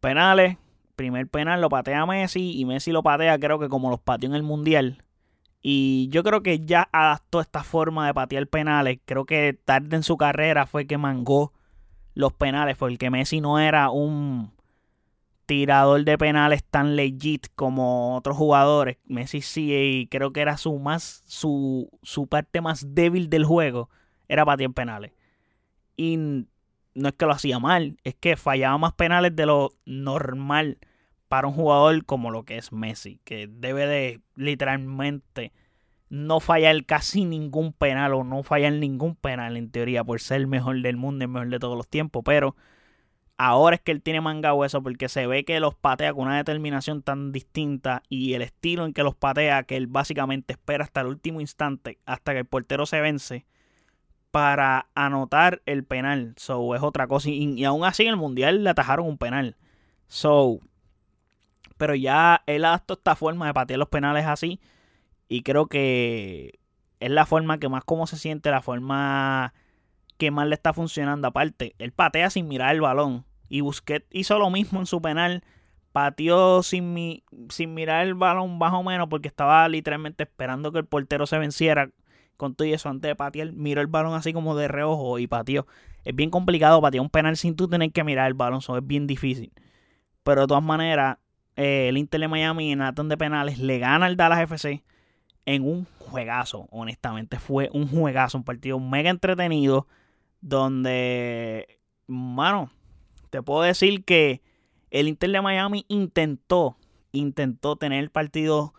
Penales. 0.00 0.56
Primer 0.96 1.28
penal 1.28 1.60
lo 1.60 1.68
patea 1.68 2.04
Messi. 2.04 2.58
Y 2.58 2.64
Messi 2.64 2.90
lo 2.90 3.04
patea, 3.04 3.38
creo 3.38 3.60
que 3.60 3.68
como 3.68 3.90
los 3.90 4.00
pateó 4.00 4.28
en 4.28 4.34
el 4.34 4.42
Mundial 4.42 5.04
y 5.62 6.08
yo 6.10 6.22
creo 6.22 6.42
que 6.42 6.60
ya 6.60 6.88
adaptó 6.92 7.40
esta 7.40 7.62
forma 7.62 8.06
de 8.06 8.14
patear 8.14 8.46
penales. 8.46 8.98
Creo 9.04 9.26
que 9.26 9.58
tarde 9.64 9.96
en 9.96 10.02
su 10.02 10.16
carrera 10.16 10.66
fue 10.66 10.86
que 10.86 10.96
mangó 10.96 11.52
los 12.14 12.32
penales, 12.32 12.76
porque 12.76 13.10
Messi 13.10 13.40
no 13.40 13.58
era 13.58 13.90
un 13.90 14.52
tirador 15.44 16.04
de 16.04 16.16
penales 16.16 16.64
tan 16.64 16.96
legit 16.96 17.48
como 17.54 18.16
otros 18.16 18.36
jugadores. 18.36 18.96
Messi 19.04 19.42
sí, 19.42 19.74
y 19.74 20.06
creo 20.06 20.32
que 20.32 20.40
era 20.40 20.56
su 20.56 20.78
más 20.78 21.22
su, 21.26 21.90
su 22.02 22.26
parte 22.26 22.60
más 22.60 22.94
débil 22.94 23.28
del 23.28 23.44
juego 23.44 23.90
era 24.28 24.46
patear 24.46 24.72
penales. 24.72 25.12
Y 25.96 26.16
no 26.16 27.08
es 27.08 27.14
que 27.14 27.26
lo 27.26 27.32
hacía 27.32 27.58
mal, 27.58 27.98
es 28.04 28.14
que 28.14 28.36
fallaba 28.36 28.78
más 28.78 28.94
penales 28.94 29.36
de 29.36 29.44
lo 29.44 29.70
normal 29.84 30.78
para 31.30 31.46
un 31.46 31.54
jugador 31.54 32.04
como 32.04 32.32
lo 32.32 32.42
que 32.42 32.58
es 32.58 32.72
Messi, 32.72 33.20
que 33.22 33.46
debe 33.46 33.86
de 33.86 34.20
literalmente 34.34 35.52
no 36.08 36.40
fallar 36.40 36.84
casi 36.86 37.24
ningún 37.24 37.72
penal 37.72 38.14
o 38.14 38.24
no 38.24 38.42
fallar 38.42 38.72
ningún 38.72 39.14
penal 39.14 39.56
en 39.56 39.70
teoría 39.70 40.02
por 40.02 40.20
ser 40.20 40.38
el 40.38 40.48
mejor 40.48 40.82
del 40.82 40.96
mundo, 40.96 41.24
el 41.24 41.30
mejor 41.30 41.48
de 41.48 41.60
todos 41.60 41.76
los 41.76 41.86
tiempos, 41.86 42.24
pero 42.24 42.56
ahora 43.38 43.76
es 43.76 43.80
que 43.80 43.92
él 43.92 44.02
tiene 44.02 44.20
manga 44.20 44.54
hueso 44.54 44.82
porque 44.82 45.08
se 45.08 45.28
ve 45.28 45.44
que 45.44 45.60
los 45.60 45.76
patea 45.76 46.12
con 46.12 46.26
una 46.26 46.36
determinación 46.36 47.00
tan 47.00 47.30
distinta 47.30 48.02
y 48.08 48.34
el 48.34 48.42
estilo 48.42 48.84
en 48.84 48.92
que 48.92 49.04
los 49.04 49.14
patea 49.14 49.62
que 49.62 49.76
él 49.76 49.86
básicamente 49.86 50.54
espera 50.54 50.82
hasta 50.82 51.02
el 51.02 51.06
último 51.06 51.40
instante, 51.40 51.98
hasta 52.06 52.32
que 52.32 52.40
el 52.40 52.46
portero 52.46 52.86
se 52.86 53.00
vence 53.00 53.46
para 54.32 54.88
anotar 54.96 55.62
el 55.64 55.84
penal. 55.84 56.34
So 56.38 56.74
es 56.74 56.82
otra 56.82 57.06
cosa 57.06 57.30
y, 57.30 57.54
y 57.54 57.64
aún 57.64 57.84
así 57.84 58.02
en 58.02 58.08
el 58.08 58.16
mundial 58.16 58.64
le 58.64 58.70
atajaron 58.70 59.06
un 59.06 59.16
penal. 59.16 59.56
So 60.08 60.58
pero 61.80 61.94
ya 61.94 62.42
él 62.44 62.66
adaptó 62.66 62.92
esta 62.92 63.16
forma 63.16 63.46
de 63.46 63.54
patear 63.54 63.78
los 63.78 63.88
penales 63.88 64.26
así. 64.26 64.60
Y 65.28 65.40
creo 65.40 65.66
que 65.66 66.58
es 67.00 67.10
la 67.10 67.24
forma 67.24 67.56
que 67.56 67.70
más 67.70 67.84
como 67.84 68.06
se 68.06 68.18
siente, 68.18 68.50
la 68.50 68.60
forma 68.60 69.54
que 70.18 70.30
más 70.30 70.46
le 70.46 70.56
está 70.56 70.74
funcionando. 70.74 71.26
Aparte, 71.26 71.74
él 71.78 71.92
patea 71.92 72.28
sin 72.28 72.48
mirar 72.48 72.74
el 72.74 72.82
balón. 72.82 73.24
Y 73.48 73.62
Busquets 73.62 74.06
hizo 74.10 74.38
lo 74.38 74.50
mismo 74.50 74.78
en 74.78 74.84
su 74.84 75.00
penal. 75.00 75.42
Pateó 75.92 76.62
sin, 76.62 77.22
sin 77.48 77.72
mirar 77.72 78.06
el 78.06 78.12
balón 78.12 78.58
más 78.58 78.74
o 78.74 78.82
menos 78.82 79.08
porque 79.08 79.28
estaba 79.28 79.66
literalmente 79.66 80.24
esperando 80.24 80.72
que 80.72 80.80
el 80.80 80.84
portero 80.84 81.26
se 81.26 81.38
venciera. 81.38 81.88
Con 82.36 82.54
todo 82.54 82.68
eso, 82.68 82.90
antes 82.90 83.08
de 83.08 83.16
patear, 83.16 83.52
miró 83.52 83.80
el 83.80 83.86
balón 83.86 84.12
así 84.12 84.34
como 84.34 84.54
de 84.54 84.68
reojo 84.68 85.18
y 85.18 85.26
pateó. 85.26 85.66
Es 86.04 86.14
bien 86.14 86.28
complicado 86.28 86.82
patear 86.82 87.00
un 87.00 87.08
penal 87.08 87.38
sin 87.38 87.56
tú 87.56 87.68
tener 87.68 87.90
que 87.90 88.04
mirar 88.04 88.26
el 88.26 88.34
balón. 88.34 88.58
Eso 88.58 88.76
es 88.76 88.86
bien 88.86 89.06
difícil. 89.06 89.50
Pero 90.24 90.42
de 90.42 90.46
todas 90.46 90.62
maneras, 90.62 91.16
eh, 91.60 91.90
el 91.90 91.98
Inter 91.98 92.22
de 92.22 92.28
Miami 92.28 92.72
en 92.72 92.78
Nathan 92.78 93.10
de 93.10 93.18
penales 93.18 93.58
le 93.58 93.78
gana 93.78 94.06
al 94.06 94.16
Dallas 94.16 94.40
FC 94.40 94.82
en 95.44 95.62
un 95.62 95.86
juegazo. 95.98 96.66
Honestamente, 96.70 97.38
fue 97.38 97.68
un 97.74 97.86
juegazo, 97.86 98.38
un 98.38 98.44
partido 98.44 98.80
mega 98.80 99.10
entretenido. 99.10 99.86
Donde, 100.40 101.78
mano, 102.06 102.70
te 103.28 103.42
puedo 103.42 103.60
decir 103.60 104.06
que 104.06 104.40
el 104.90 105.06
Inter 105.06 105.32
de 105.32 105.42
Miami 105.42 105.84
intentó, 105.88 106.78
intentó 107.12 107.76
tener 107.76 107.98
el 107.98 108.10
partido 108.10 108.72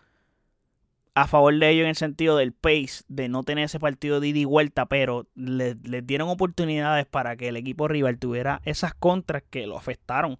a 1.14 1.26
favor 1.26 1.58
de 1.58 1.68
ellos 1.68 1.84
en 1.84 1.90
el 1.90 1.96
sentido 1.96 2.36
del 2.36 2.52
pace, 2.52 3.04
de 3.08 3.28
no 3.28 3.42
tener 3.42 3.64
ese 3.64 3.78
partido 3.78 4.18
de 4.18 4.28
ida 4.28 4.38
y 4.38 4.44
vuelta, 4.44 4.86
pero 4.86 5.26
les 5.34 6.06
dieron 6.06 6.28
oportunidades 6.28 7.06
para 7.06 7.36
que 7.36 7.48
el 7.48 7.56
equipo 7.56 7.86
rival 7.86 8.18
tuviera 8.18 8.62
esas 8.64 8.94
contras 8.94 9.42
que 9.50 9.66
lo 9.66 9.76
afectaron 9.76 10.38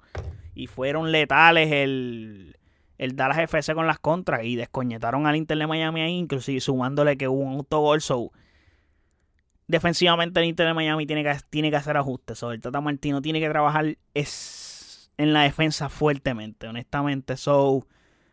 y 0.55 0.67
fueron 0.67 1.13
letales 1.13 1.71
el, 1.73 2.57
el 2.99 3.17
Dallas 3.17 3.39
FC 3.39 3.75
con 3.75 3.87
las 3.87 3.99
contras 3.99 4.45
y 4.45 4.57
descoñetaron 4.57 5.27
al 5.27 5.37
Inter 5.37 5.59
de 5.59 5.67
Miami 5.67 6.01
ahí, 6.03 6.17
inclusive 6.17 6.61
sumándole 6.61 7.17
que 7.17 7.29
hubo 7.29 7.41
un 7.41 7.55
autogol. 7.55 8.01
So, 8.01 8.33
defensivamente 9.67 10.41
el 10.41 10.47
Inter 10.47 10.69
de 10.69 10.75
Miami 10.75 11.07
tiene 11.07 11.23
que, 11.23 11.37
tiene 11.51 11.71
que 11.71 11.77
hacer 11.77 11.97
ajustes. 11.97 12.39
So, 12.39 12.53
el 12.53 12.61
Tata 12.61 12.81
Martino 12.81 13.21
tiene 13.21 13.41
que 13.41 13.49
trabajar 13.49 13.99
es, 14.15 15.11
en 15.19 15.33
la 15.33 15.43
defensa 15.43 15.89
fuertemente, 15.89 16.69
honestamente. 16.69 17.37
So, 17.37 17.87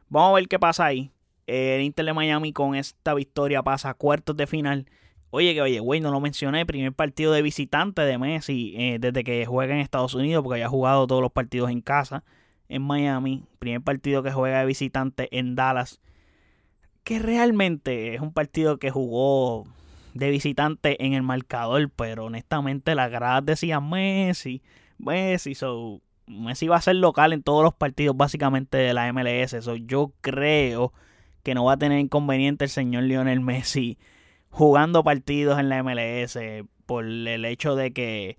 vamos 0.08 0.32
a 0.32 0.36
ver 0.36 0.48
qué 0.48 0.60
pasa 0.60 0.86
ahí. 0.86 1.12
El 1.50 1.82
Inter 1.82 2.06
de 2.06 2.14
Miami 2.14 2.54
con 2.54 2.76
esta 2.76 3.14
victoria 3.14 3.64
pasa 3.64 3.90
a 3.90 3.94
cuartos 3.96 4.38
de 4.38 4.48
final. 4.48 4.86
Oye, 5.32 5.54
que 5.54 5.62
oye, 5.62 5.80
güey, 5.80 6.00
no 6.00 6.12
lo 6.12 6.20
mencioné, 6.20 6.66
primer 6.66 6.94
partido 6.94 7.32
de 7.34 7.42
visitante 7.42 8.02
de 8.04 8.18
Messi 8.18 8.74
eh, 8.78 8.98
desde 9.00 9.24
que 9.24 9.46
juega 9.46 9.74
en 9.74 9.82
Estados 9.82 10.14
Unidos, 10.14 10.44
porque 10.44 10.56
había 10.56 10.70
jugado 10.70 11.08
todos 11.08 11.22
los 11.22 11.32
partidos 11.32 11.70
en 11.70 11.82
casa, 11.82 12.24
en 12.68 12.84
Miami. 12.84 13.44
Primer 13.60 13.82
partido 13.82 14.24
que 14.24 14.32
juega 14.32 14.60
de 14.60 14.66
visitante 14.66 15.28
en 15.38 15.56
Dallas, 15.56 16.02
que 17.04 17.20
realmente 17.20 18.14
es 18.14 18.22
un 18.22 18.34
partido 18.34 18.78
que 18.78 18.92
jugó 18.92 19.66
de 20.14 20.30
visitante 20.30 21.04
en 21.04 21.14
el 21.14 21.24
marcador, 21.24 21.90
pero 21.96 22.26
honestamente 22.26 22.96
las 22.96 23.10
gradas 23.12 23.46
decían 23.46 23.90
Messi, 23.90 24.62
Messi, 24.98 25.56
so 25.56 26.02
Messi 26.28 26.68
va 26.68 26.78
a 26.78 26.82
ser 26.82 26.96
local 26.96 27.34
en 27.34 27.42
todos 27.42 27.64
los 27.64 27.74
partidos 27.74 28.16
básicamente 28.16 28.78
de 28.78 28.94
la 28.94 29.12
MLS, 29.12 29.64
so 29.64 29.76
yo 29.76 30.14
creo 30.22 30.94
que 31.44 31.54
no 31.54 31.66
va 31.66 31.74
a 31.74 31.78
tener 31.78 32.00
inconveniente 32.00 32.66
el 32.66 32.70
señor 32.70 33.04
Lionel 33.04 33.42
Messi 33.42 33.98
jugando 34.50 35.04
partidos 35.04 35.60
en 35.60 35.70
la 35.70 35.84
MLS 35.84 36.38
por 36.86 37.06
el 37.06 37.46
hecho 37.46 37.76
de 37.76 37.94
que 37.94 38.38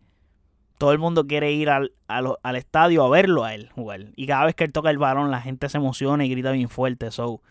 todo 0.78 0.92
el 0.92 0.98
mundo 0.98 1.26
quiere 1.26 1.52
ir 1.52 1.68
al, 1.68 1.92
al, 2.08 2.56
estadio 2.56 3.04
a 3.04 3.10
verlo 3.10 3.44
a 3.44 3.54
él 3.54 3.68
jugar. 3.74 4.06
Y 4.16 4.26
cada 4.26 4.46
vez 4.46 4.54
que 4.54 4.64
él 4.64 4.72
toca 4.72 4.90
el 4.90 4.98
balón, 4.98 5.30
la 5.30 5.42
gente 5.42 5.68
se 5.68 5.76
emociona 5.76 6.24
y 6.24 6.30
grita 6.30 6.52
bien 6.52 6.70
fuerte. 6.70 7.10
So, 7.10 7.42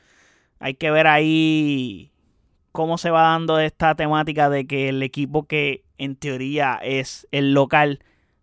hay 0.59 0.73
que 0.73 0.89
ver 0.89 1.05
ahí 1.05 2.11
cómo 2.71 2.97
se 2.97 3.11
va 3.11 3.21
dando 3.21 3.59
esta 3.59 3.93
temática 3.93 4.49
de 4.49 4.65
que 4.65 4.89
el 4.89 5.03
equipo 5.03 5.43
que 5.43 5.83
en 5.97 6.15
teoría 6.15 6.79
es 6.81 7.27
el 7.31 7.53
local 7.53 7.99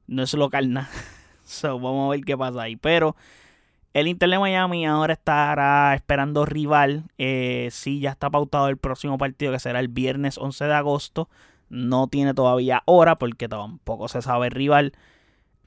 no 0.07 0.23
es 0.23 0.35
local 0.35 0.73
nada. 0.73 0.89
so, 1.45 1.81
vamos 1.81 2.07
a 2.07 2.11
ver 2.11 2.25
qué 2.25 2.37
pasa 2.39 2.63
ahí. 2.63 2.77
Pero 2.77 3.17
el 3.97 4.09
Inter 4.09 4.29
de 4.29 4.39
Miami 4.39 4.85
ahora 4.85 5.15
estará 5.15 5.95
esperando 5.95 6.45
rival. 6.45 7.05
Eh, 7.17 7.71
sí, 7.73 7.99
ya 7.99 8.11
está 8.11 8.29
pautado 8.29 8.69
el 8.69 8.77
próximo 8.77 9.17
partido 9.17 9.53
que 9.53 9.59
será 9.59 9.81
el 9.81 9.89
viernes 9.89 10.37
11 10.37 10.67
de 10.67 10.75
agosto. 10.75 11.31
No 11.71 12.07
tiene 12.07 12.35
todavía 12.35 12.83
hora 12.85 13.17
porque 13.17 13.49
tampoco 13.49 14.09
se 14.09 14.21
sabe 14.21 14.49
el 14.49 14.53
rival. 14.53 14.93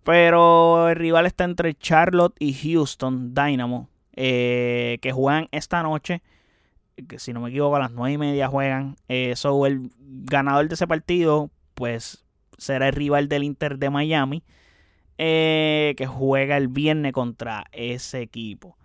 Pero 0.04 0.90
el 0.90 0.96
rival 0.96 1.26
está 1.26 1.44
entre 1.44 1.74
Charlotte 1.74 2.36
y 2.38 2.54
Houston 2.54 3.34
Dynamo. 3.34 3.90
Eh, 4.16 5.00
que 5.02 5.12
juegan 5.12 5.48
esta 5.50 5.82
noche. 5.82 6.22
Que 7.08 7.18
si 7.18 7.34
no 7.34 7.40
me 7.40 7.50
equivoco, 7.50 7.78
a 7.78 7.80
las 7.80 7.92
9 7.94 8.14
y 8.14 8.18
media 8.20 8.48
juegan. 8.48 8.96
Eh, 9.08 9.34
el 9.66 9.90
ganador 9.98 10.68
de 10.68 10.76
ese 10.76 10.86
partido, 10.86 11.50
pues 11.74 12.24
será 12.60 12.90
el 12.90 12.94
rival 12.94 13.28
del 13.28 13.44
Inter 13.44 13.80
de 13.80 13.90
Miami. 13.90 14.44
Eh, 15.22 15.96
que 15.98 16.08
juega 16.08 16.56
el 16.56 16.70
viernes 16.70 17.12
contra 17.12 17.66
ese 17.74 18.22
equipo. 18.22 18.78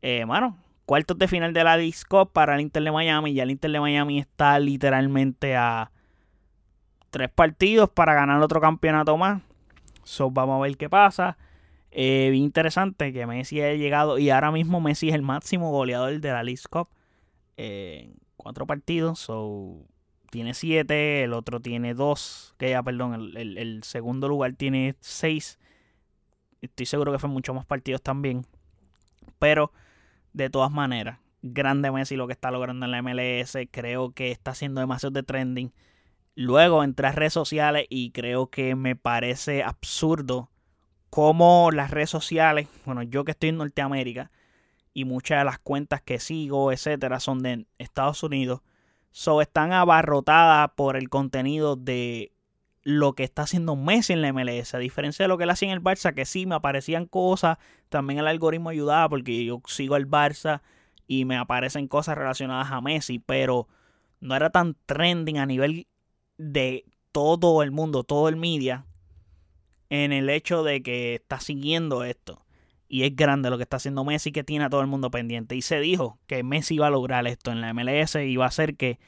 Eh, 0.00 0.24
bueno, 0.26 0.56
cuartos 0.86 1.18
de 1.18 1.28
final 1.28 1.52
de 1.52 1.62
la 1.62 1.76
Disco 1.76 2.24
para 2.30 2.54
el 2.54 2.62
Inter 2.62 2.82
de 2.82 2.90
Miami. 2.90 3.34
Ya 3.34 3.42
el 3.42 3.50
Inter 3.50 3.70
de 3.70 3.80
Miami 3.80 4.18
está 4.18 4.58
literalmente 4.58 5.56
a 5.56 5.90
tres 7.10 7.28
partidos 7.28 7.90
para 7.90 8.14
ganar 8.14 8.40
otro 8.40 8.62
campeonato 8.62 9.14
más. 9.18 9.42
So, 10.04 10.30
vamos 10.30 10.58
a 10.58 10.62
ver 10.62 10.74
qué 10.78 10.88
pasa. 10.88 11.36
Eh, 11.90 12.32
interesante 12.34 13.12
que 13.12 13.26
Messi 13.26 13.60
haya 13.60 13.74
llegado 13.74 14.18
y 14.18 14.30
ahora 14.30 14.50
mismo 14.52 14.80
Messi 14.80 15.10
es 15.10 15.14
el 15.14 15.22
máximo 15.22 15.70
goleador 15.70 16.18
de 16.18 16.30
la 16.30 16.42
League 16.42 16.62
Cup 16.70 16.88
en 17.58 18.14
cuatro 18.38 18.66
partidos. 18.66 19.18
So, 19.18 19.84
tiene 20.30 20.54
siete, 20.54 21.24
el 21.24 21.34
otro 21.34 21.60
tiene 21.60 21.92
dos, 21.92 22.54
que 22.56 22.70
ya, 22.70 22.82
perdón, 22.82 23.32
el, 23.36 23.82
segundo 23.84 24.28
lugar 24.28 24.54
tiene 24.54 24.96
seis. 25.00 25.58
Estoy 26.64 26.86
seguro 26.86 27.12
que 27.12 27.18
fue 27.18 27.28
mucho 27.30 27.54
más 27.54 27.66
partidos 27.66 28.02
también. 28.02 28.46
Pero, 29.38 29.72
de 30.32 30.50
todas 30.50 30.70
maneras, 30.70 31.18
grande 31.42 31.90
Messi 31.90 32.16
lo 32.16 32.26
que 32.26 32.32
está 32.32 32.50
logrando 32.50 32.86
en 32.86 32.92
la 32.92 33.02
MLS. 33.02 33.56
Creo 33.70 34.12
que 34.12 34.30
está 34.30 34.52
haciendo 34.52 34.80
demasiado 34.80 35.12
de 35.12 35.22
trending. 35.22 35.72
Luego 36.34 36.82
entré 36.82 37.06
a 37.08 37.12
redes 37.12 37.32
sociales 37.32 37.86
y 37.88 38.10
creo 38.10 38.48
que 38.48 38.74
me 38.74 38.96
parece 38.96 39.62
absurdo 39.62 40.50
cómo 41.10 41.70
las 41.70 41.92
redes 41.92 42.10
sociales, 42.10 42.66
bueno, 42.84 43.04
yo 43.04 43.24
que 43.24 43.30
estoy 43.30 43.50
en 43.50 43.58
Norteamérica 43.58 44.32
y 44.92 45.04
muchas 45.04 45.38
de 45.38 45.44
las 45.44 45.60
cuentas 45.60 46.02
que 46.02 46.18
sigo, 46.18 46.72
etcétera, 46.72 47.20
son 47.20 47.40
de 47.40 47.66
Estados 47.78 48.24
Unidos, 48.24 48.62
so 49.12 49.40
están 49.40 49.72
abarrotadas 49.72 50.72
por 50.74 50.96
el 50.96 51.08
contenido 51.08 51.76
de 51.76 52.32
lo 52.84 53.14
que 53.14 53.24
está 53.24 53.42
haciendo 53.42 53.76
Messi 53.76 54.12
en 54.12 54.22
la 54.22 54.32
MLS, 54.32 54.74
a 54.74 54.78
diferencia 54.78 55.24
de 55.24 55.28
lo 55.28 55.38
que 55.38 55.44
él 55.44 55.50
hacía 55.50 55.68
en 55.68 55.74
el 55.74 55.82
Barça, 55.82 56.14
que 56.14 56.26
sí 56.26 56.46
me 56.46 56.54
aparecían 56.54 57.06
cosas, 57.06 57.58
también 57.88 58.20
el 58.20 58.28
algoritmo 58.28 58.68
ayudaba 58.68 59.08
porque 59.08 59.44
yo 59.44 59.62
sigo 59.66 59.96
el 59.96 60.08
Barça 60.08 60.60
y 61.06 61.24
me 61.24 61.36
aparecen 61.36 61.88
cosas 61.88 62.16
relacionadas 62.16 62.70
a 62.70 62.80
Messi, 62.82 63.18
pero 63.18 63.68
no 64.20 64.36
era 64.36 64.50
tan 64.50 64.76
trending 64.86 65.38
a 65.38 65.46
nivel 65.46 65.86
de 66.36 66.84
todo 67.10 67.62
el 67.62 67.70
mundo, 67.70 68.04
todo 68.04 68.28
el 68.28 68.36
media, 68.36 68.86
en 69.88 70.12
el 70.12 70.28
hecho 70.28 70.62
de 70.62 70.82
que 70.82 71.14
está 71.14 71.40
siguiendo 71.40 72.04
esto. 72.04 72.44
Y 72.86 73.04
es 73.04 73.16
grande 73.16 73.50
lo 73.50 73.56
que 73.56 73.62
está 73.62 73.78
haciendo 73.78 74.04
Messi, 74.04 74.30
que 74.30 74.44
tiene 74.44 74.66
a 74.66 74.70
todo 74.70 74.80
el 74.82 74.86
mundo 74.86 75.10
pendiente. 75.10 75.56
Y 75.56 75.62
se 75.62 75.80
dijo 75.80 76.18
que 76.26 76.42
Messi 76.42 76.74
iba 76.74 76.86
a 76.86 76.90
lograr 76.90 77.26
esto 77.26 77.50
en 77.50 77.60
la 77.60 77.72
MLS 77.72 78.16
y 78.16 78.36
va 78.36 78.44
a 78.44 78.48
hacer 78.48 78.76
que 78.76 78.98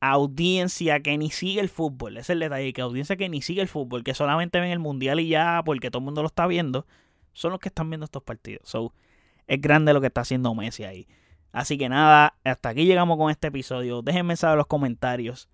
audiencia 0.00 1.00
que 1.00 1.16
ni 1.18 1.30
sigue 1.30 1.60
el 1.60 1.68
fútbol, 1.68 2.16
es 2.16 2.30
el 2.30 2.40
detalle, 2.40 2.72
que 2.72 2.80
audiencia 2.82 3.16
que 3.16 3.28
ni 3.28 3.42
sigue 3.42 3.62
el 3.62 3.68
fútbol, 3.68 4.02
que 4.02 4.14
solamente 4.14 4.60
ven 4.60 4.70
el 4.70 4.78
mundial 4.78 5.20
y 5.20 5.28
ya, 5.28 5.62
porque 5.64 5.90
todo 5.90 6.00
el 6.00 6.06
mundo 6.06 6.22
lo 6.22 6.28
está 6.28 6.46
viendo, 6.46 6.86
son 7.32 7.52
los 7.52 7.60
que 7.60 7.68
están 7.68 7.90
viendo 7.90 8.04
estos 8.04 8.22
partidos. 8.22 8.68
So, 8.68 8.92
es 9.46 9.60
grande 9.60 9.92
lo 9.92 10.00
que 10.00 10.08
está 10.08 10.22
haciendo 10.22 10.54
Messi 10.54 10.84
ahí. 10.84 11.06
Así 11.52 11.76
que 11.76 11.88
nada, 11.88 12.34
hasta 12.44 12.70
aquí 12.70 12.84
llegamos 12.86 13.18
con 13.18 13.30
este 13.30 13.48
episodio. 13.48 14.02
Déjenme 14.02 14.36
saber 14.36 14.54
en 14.54 14.58
los 14.58 14.66
comentarios 14.66 15.48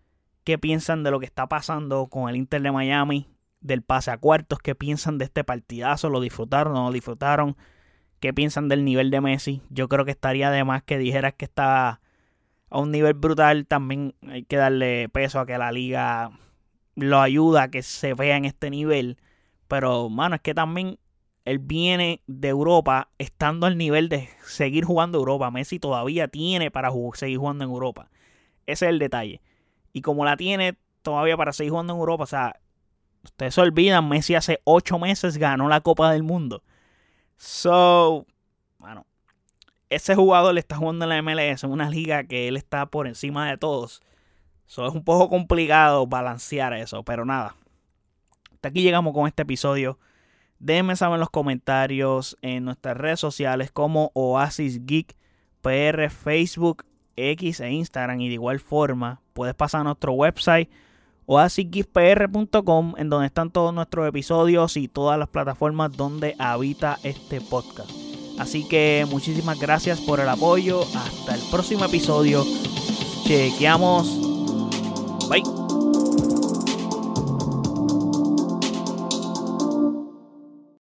qué 0.44 0.58
piensan 0.58 1.02
de 1.02 1.10
lo 1.10 1.18
que 1.18 1.26
está 1.26 1.48
pasando 1.48 2.06
con 2.06 2.28
el 2.28 2.36
Inter 2.36 2.62
de 2.62 2.72
Miami 2.72 3.26
del 3.60 3.82
pase 3.82 4.10
a 4.10 4.18
cuartos, 4.18 4.58
qué 4.60 4.74
piensan 4.74 5.18
de 5.18 5.24
este 5.24 5.42
partidazo, 5.42 6.10
lo 6.10 6.20
disfrutaron 6.20 6.74
o 6.74 6.76
no 6.76 6.86
lo 6.86 6.92
disfrutaron, 6.92 7.56
qué 8.20 8.32
piensan 8.32 8.68
del 8.68 8.84
nivel 8.84 9.10
de 9.10 9.20
Messi. 9.20 9.62
Yo 9.70 9.88
creo 9.88 10.04
que 10.04 10.10
estaría 10.12 10.50
de 10.50 10.62
más 10.64 10.82
que 10.82 10.98
dijeras 10.98 11.34
que 11.34 11.46
está 11.46 12.00
a 12.70 12.80
un 12.80 12.90
nivel 12.90 13.14
brutal, 13.14 13.66
también 13.66 14.14
hay 14.28 14.44
que 14.44 14.56
darle 14.56 15.08
peso 15.08 15.40
a 15.40 15.46
que 15.46 15.58
la 15.58 15.72
liga 15.72 16.30
lo 16.94 17.20
ayuda 17.20 17.64
a 17.64 17.70
que 17.70 17.82
se 17.82 18.14
vea 18.14 18.36
en 18.36 18.44
este 18.44 18.70
nivel. 18.70 19.18
Pero, 19.68 20.08
mano, 20.08 20.36
es 20.36 20.40
que 20.40 20.54
también 20.54 20.98
él 21.44 21.58
viene 21.58 22.22
de 22.26 22.48
Europa 22.48 23.08
estando 23.18 23.66
al 23.66 23.78
nivel 23.78 24.08
de 24.08 24.28
seguir 24.44 24.84
jugando 24.84 25.18
Europa. 25.18 25.50
Messi 25.50 25.78
todavía 25.78 26.28
tiene 26.28 26.70
para 26.70 26.90
seguir 27.14 27.38
jugando 27.38 27.64
en 27.64 27.70
Europa. 27.70 28.10
Ese 28.66 28.86
es 28.86 28.90
el 28.90 28.98
detalle. 28.98 29.40
Y 29.92 30.02
como 30.02 30.24
la 30.24 30.36
tiene 30.36 30.76
todavía 31.02 31.36
para 31.36 31.52
seguir 31.52 31.70
jugando 31.70 31.92
en 31.92 32.00
Europa, 32.00 32.24
o 32.24 32.26
sea, 32.26 32.56
Ustedes 33.26 33.54
se 33.54 33.60
olvidan, 33.60 34.08
Messi 34.08 34.36
hace 34.36 34.60
ocho 34.64 34.98
meses 34.98 35.36
ganó 35.36 35.68
la 35.68 35.80
Copa 35.80 36.12
del 36.12 36.22
Mundo. 36.22 36.62
So, 37.36 38.24
ese 39.90 40.14
jugador 40.14 40.54
le 40.54 40.60
está 40.60 40.76
jugando 40.76 41.04
en 41.04 41.08
la 41.10 41.22
MLS, 41.22 41.64
en 41.64 41.70
una 41.70 41.90
liga 41.90 42.24
que 42.24 42.48
él 42.48 42.56
está 42.56 42.86
por 42.86 43.06
encima 43.06 43.48
de 43.48 43.56
todos. 43.56 44.02
So, 44.66 44.86
es 44.86 44.94
un 44.94 45.04
poco 45.04 45.28
complicado 45.28 46.06
balancear 46.06 46.72
eso, 46.74 47.04
pero 47.04 47.24
nada. 47.24 47.54
Hasta 48.52 48.68
aquí 48.68 48.82
llegamos 48.82 49.14
con 49.14 49.28
este 49.28 49.42
episodio. 49.42 49.98
Déjenme 50.58 50.96
saber 50.96 51.14
en 51.14 51.20
los 51.20 51.30
comentarios 51.30 52.36
en 52.42 52.64
nuestras 52.64 52.96
redes 52.96 53.20
sociales 53.20 53.70
como 53.70 54.10
Oasis 54.14 54.84
Geek 54.86 55.14
PR, 55.60 56.10
Facebook, 56.10 56.84
X 57.14 57.60
e 57.60 57.70
Instagram. 57.70 58.20
Y 58.20 58.28
de 58.28 58.34
igual 58.34 58.58
forma, 58.58 59.20
puedes 59.34 59.54
pasar 59.54 59.82
a 59.82 59.84
nuestro 59.84 60.12
website 60.12 60.70
oasisgiftpr.com 61.26 62.94
en 62.96 63.10
donde 63.10 63.26
están 63.26 63.50
todos 63.50 63.74
nuestros 63.74 64.08
episodios 64.08 64.76
y 64.76 64.88
todas 64.88 65.18
las 65.18 65.28
plataformas 65.28 65.92
donde 65.92 66.36
habita 66.38 66.98
este 67.02 67.40
podcast. 67.40 68.15
Así 68.38 68.64
que 68.64 69.06
muchísimas 69.10 69.58
gracias 69.58 70.00
por 70.00 70.20
el 70.20 70.28
apoyo. 70.28 70.82
Hasta 70.94 71.34
el 71.34 71.40
próximo 71.50 71.84
episodio. 71.84 72.44
Chequeamos. 73.24 74.08
Bye. 75.28 75.42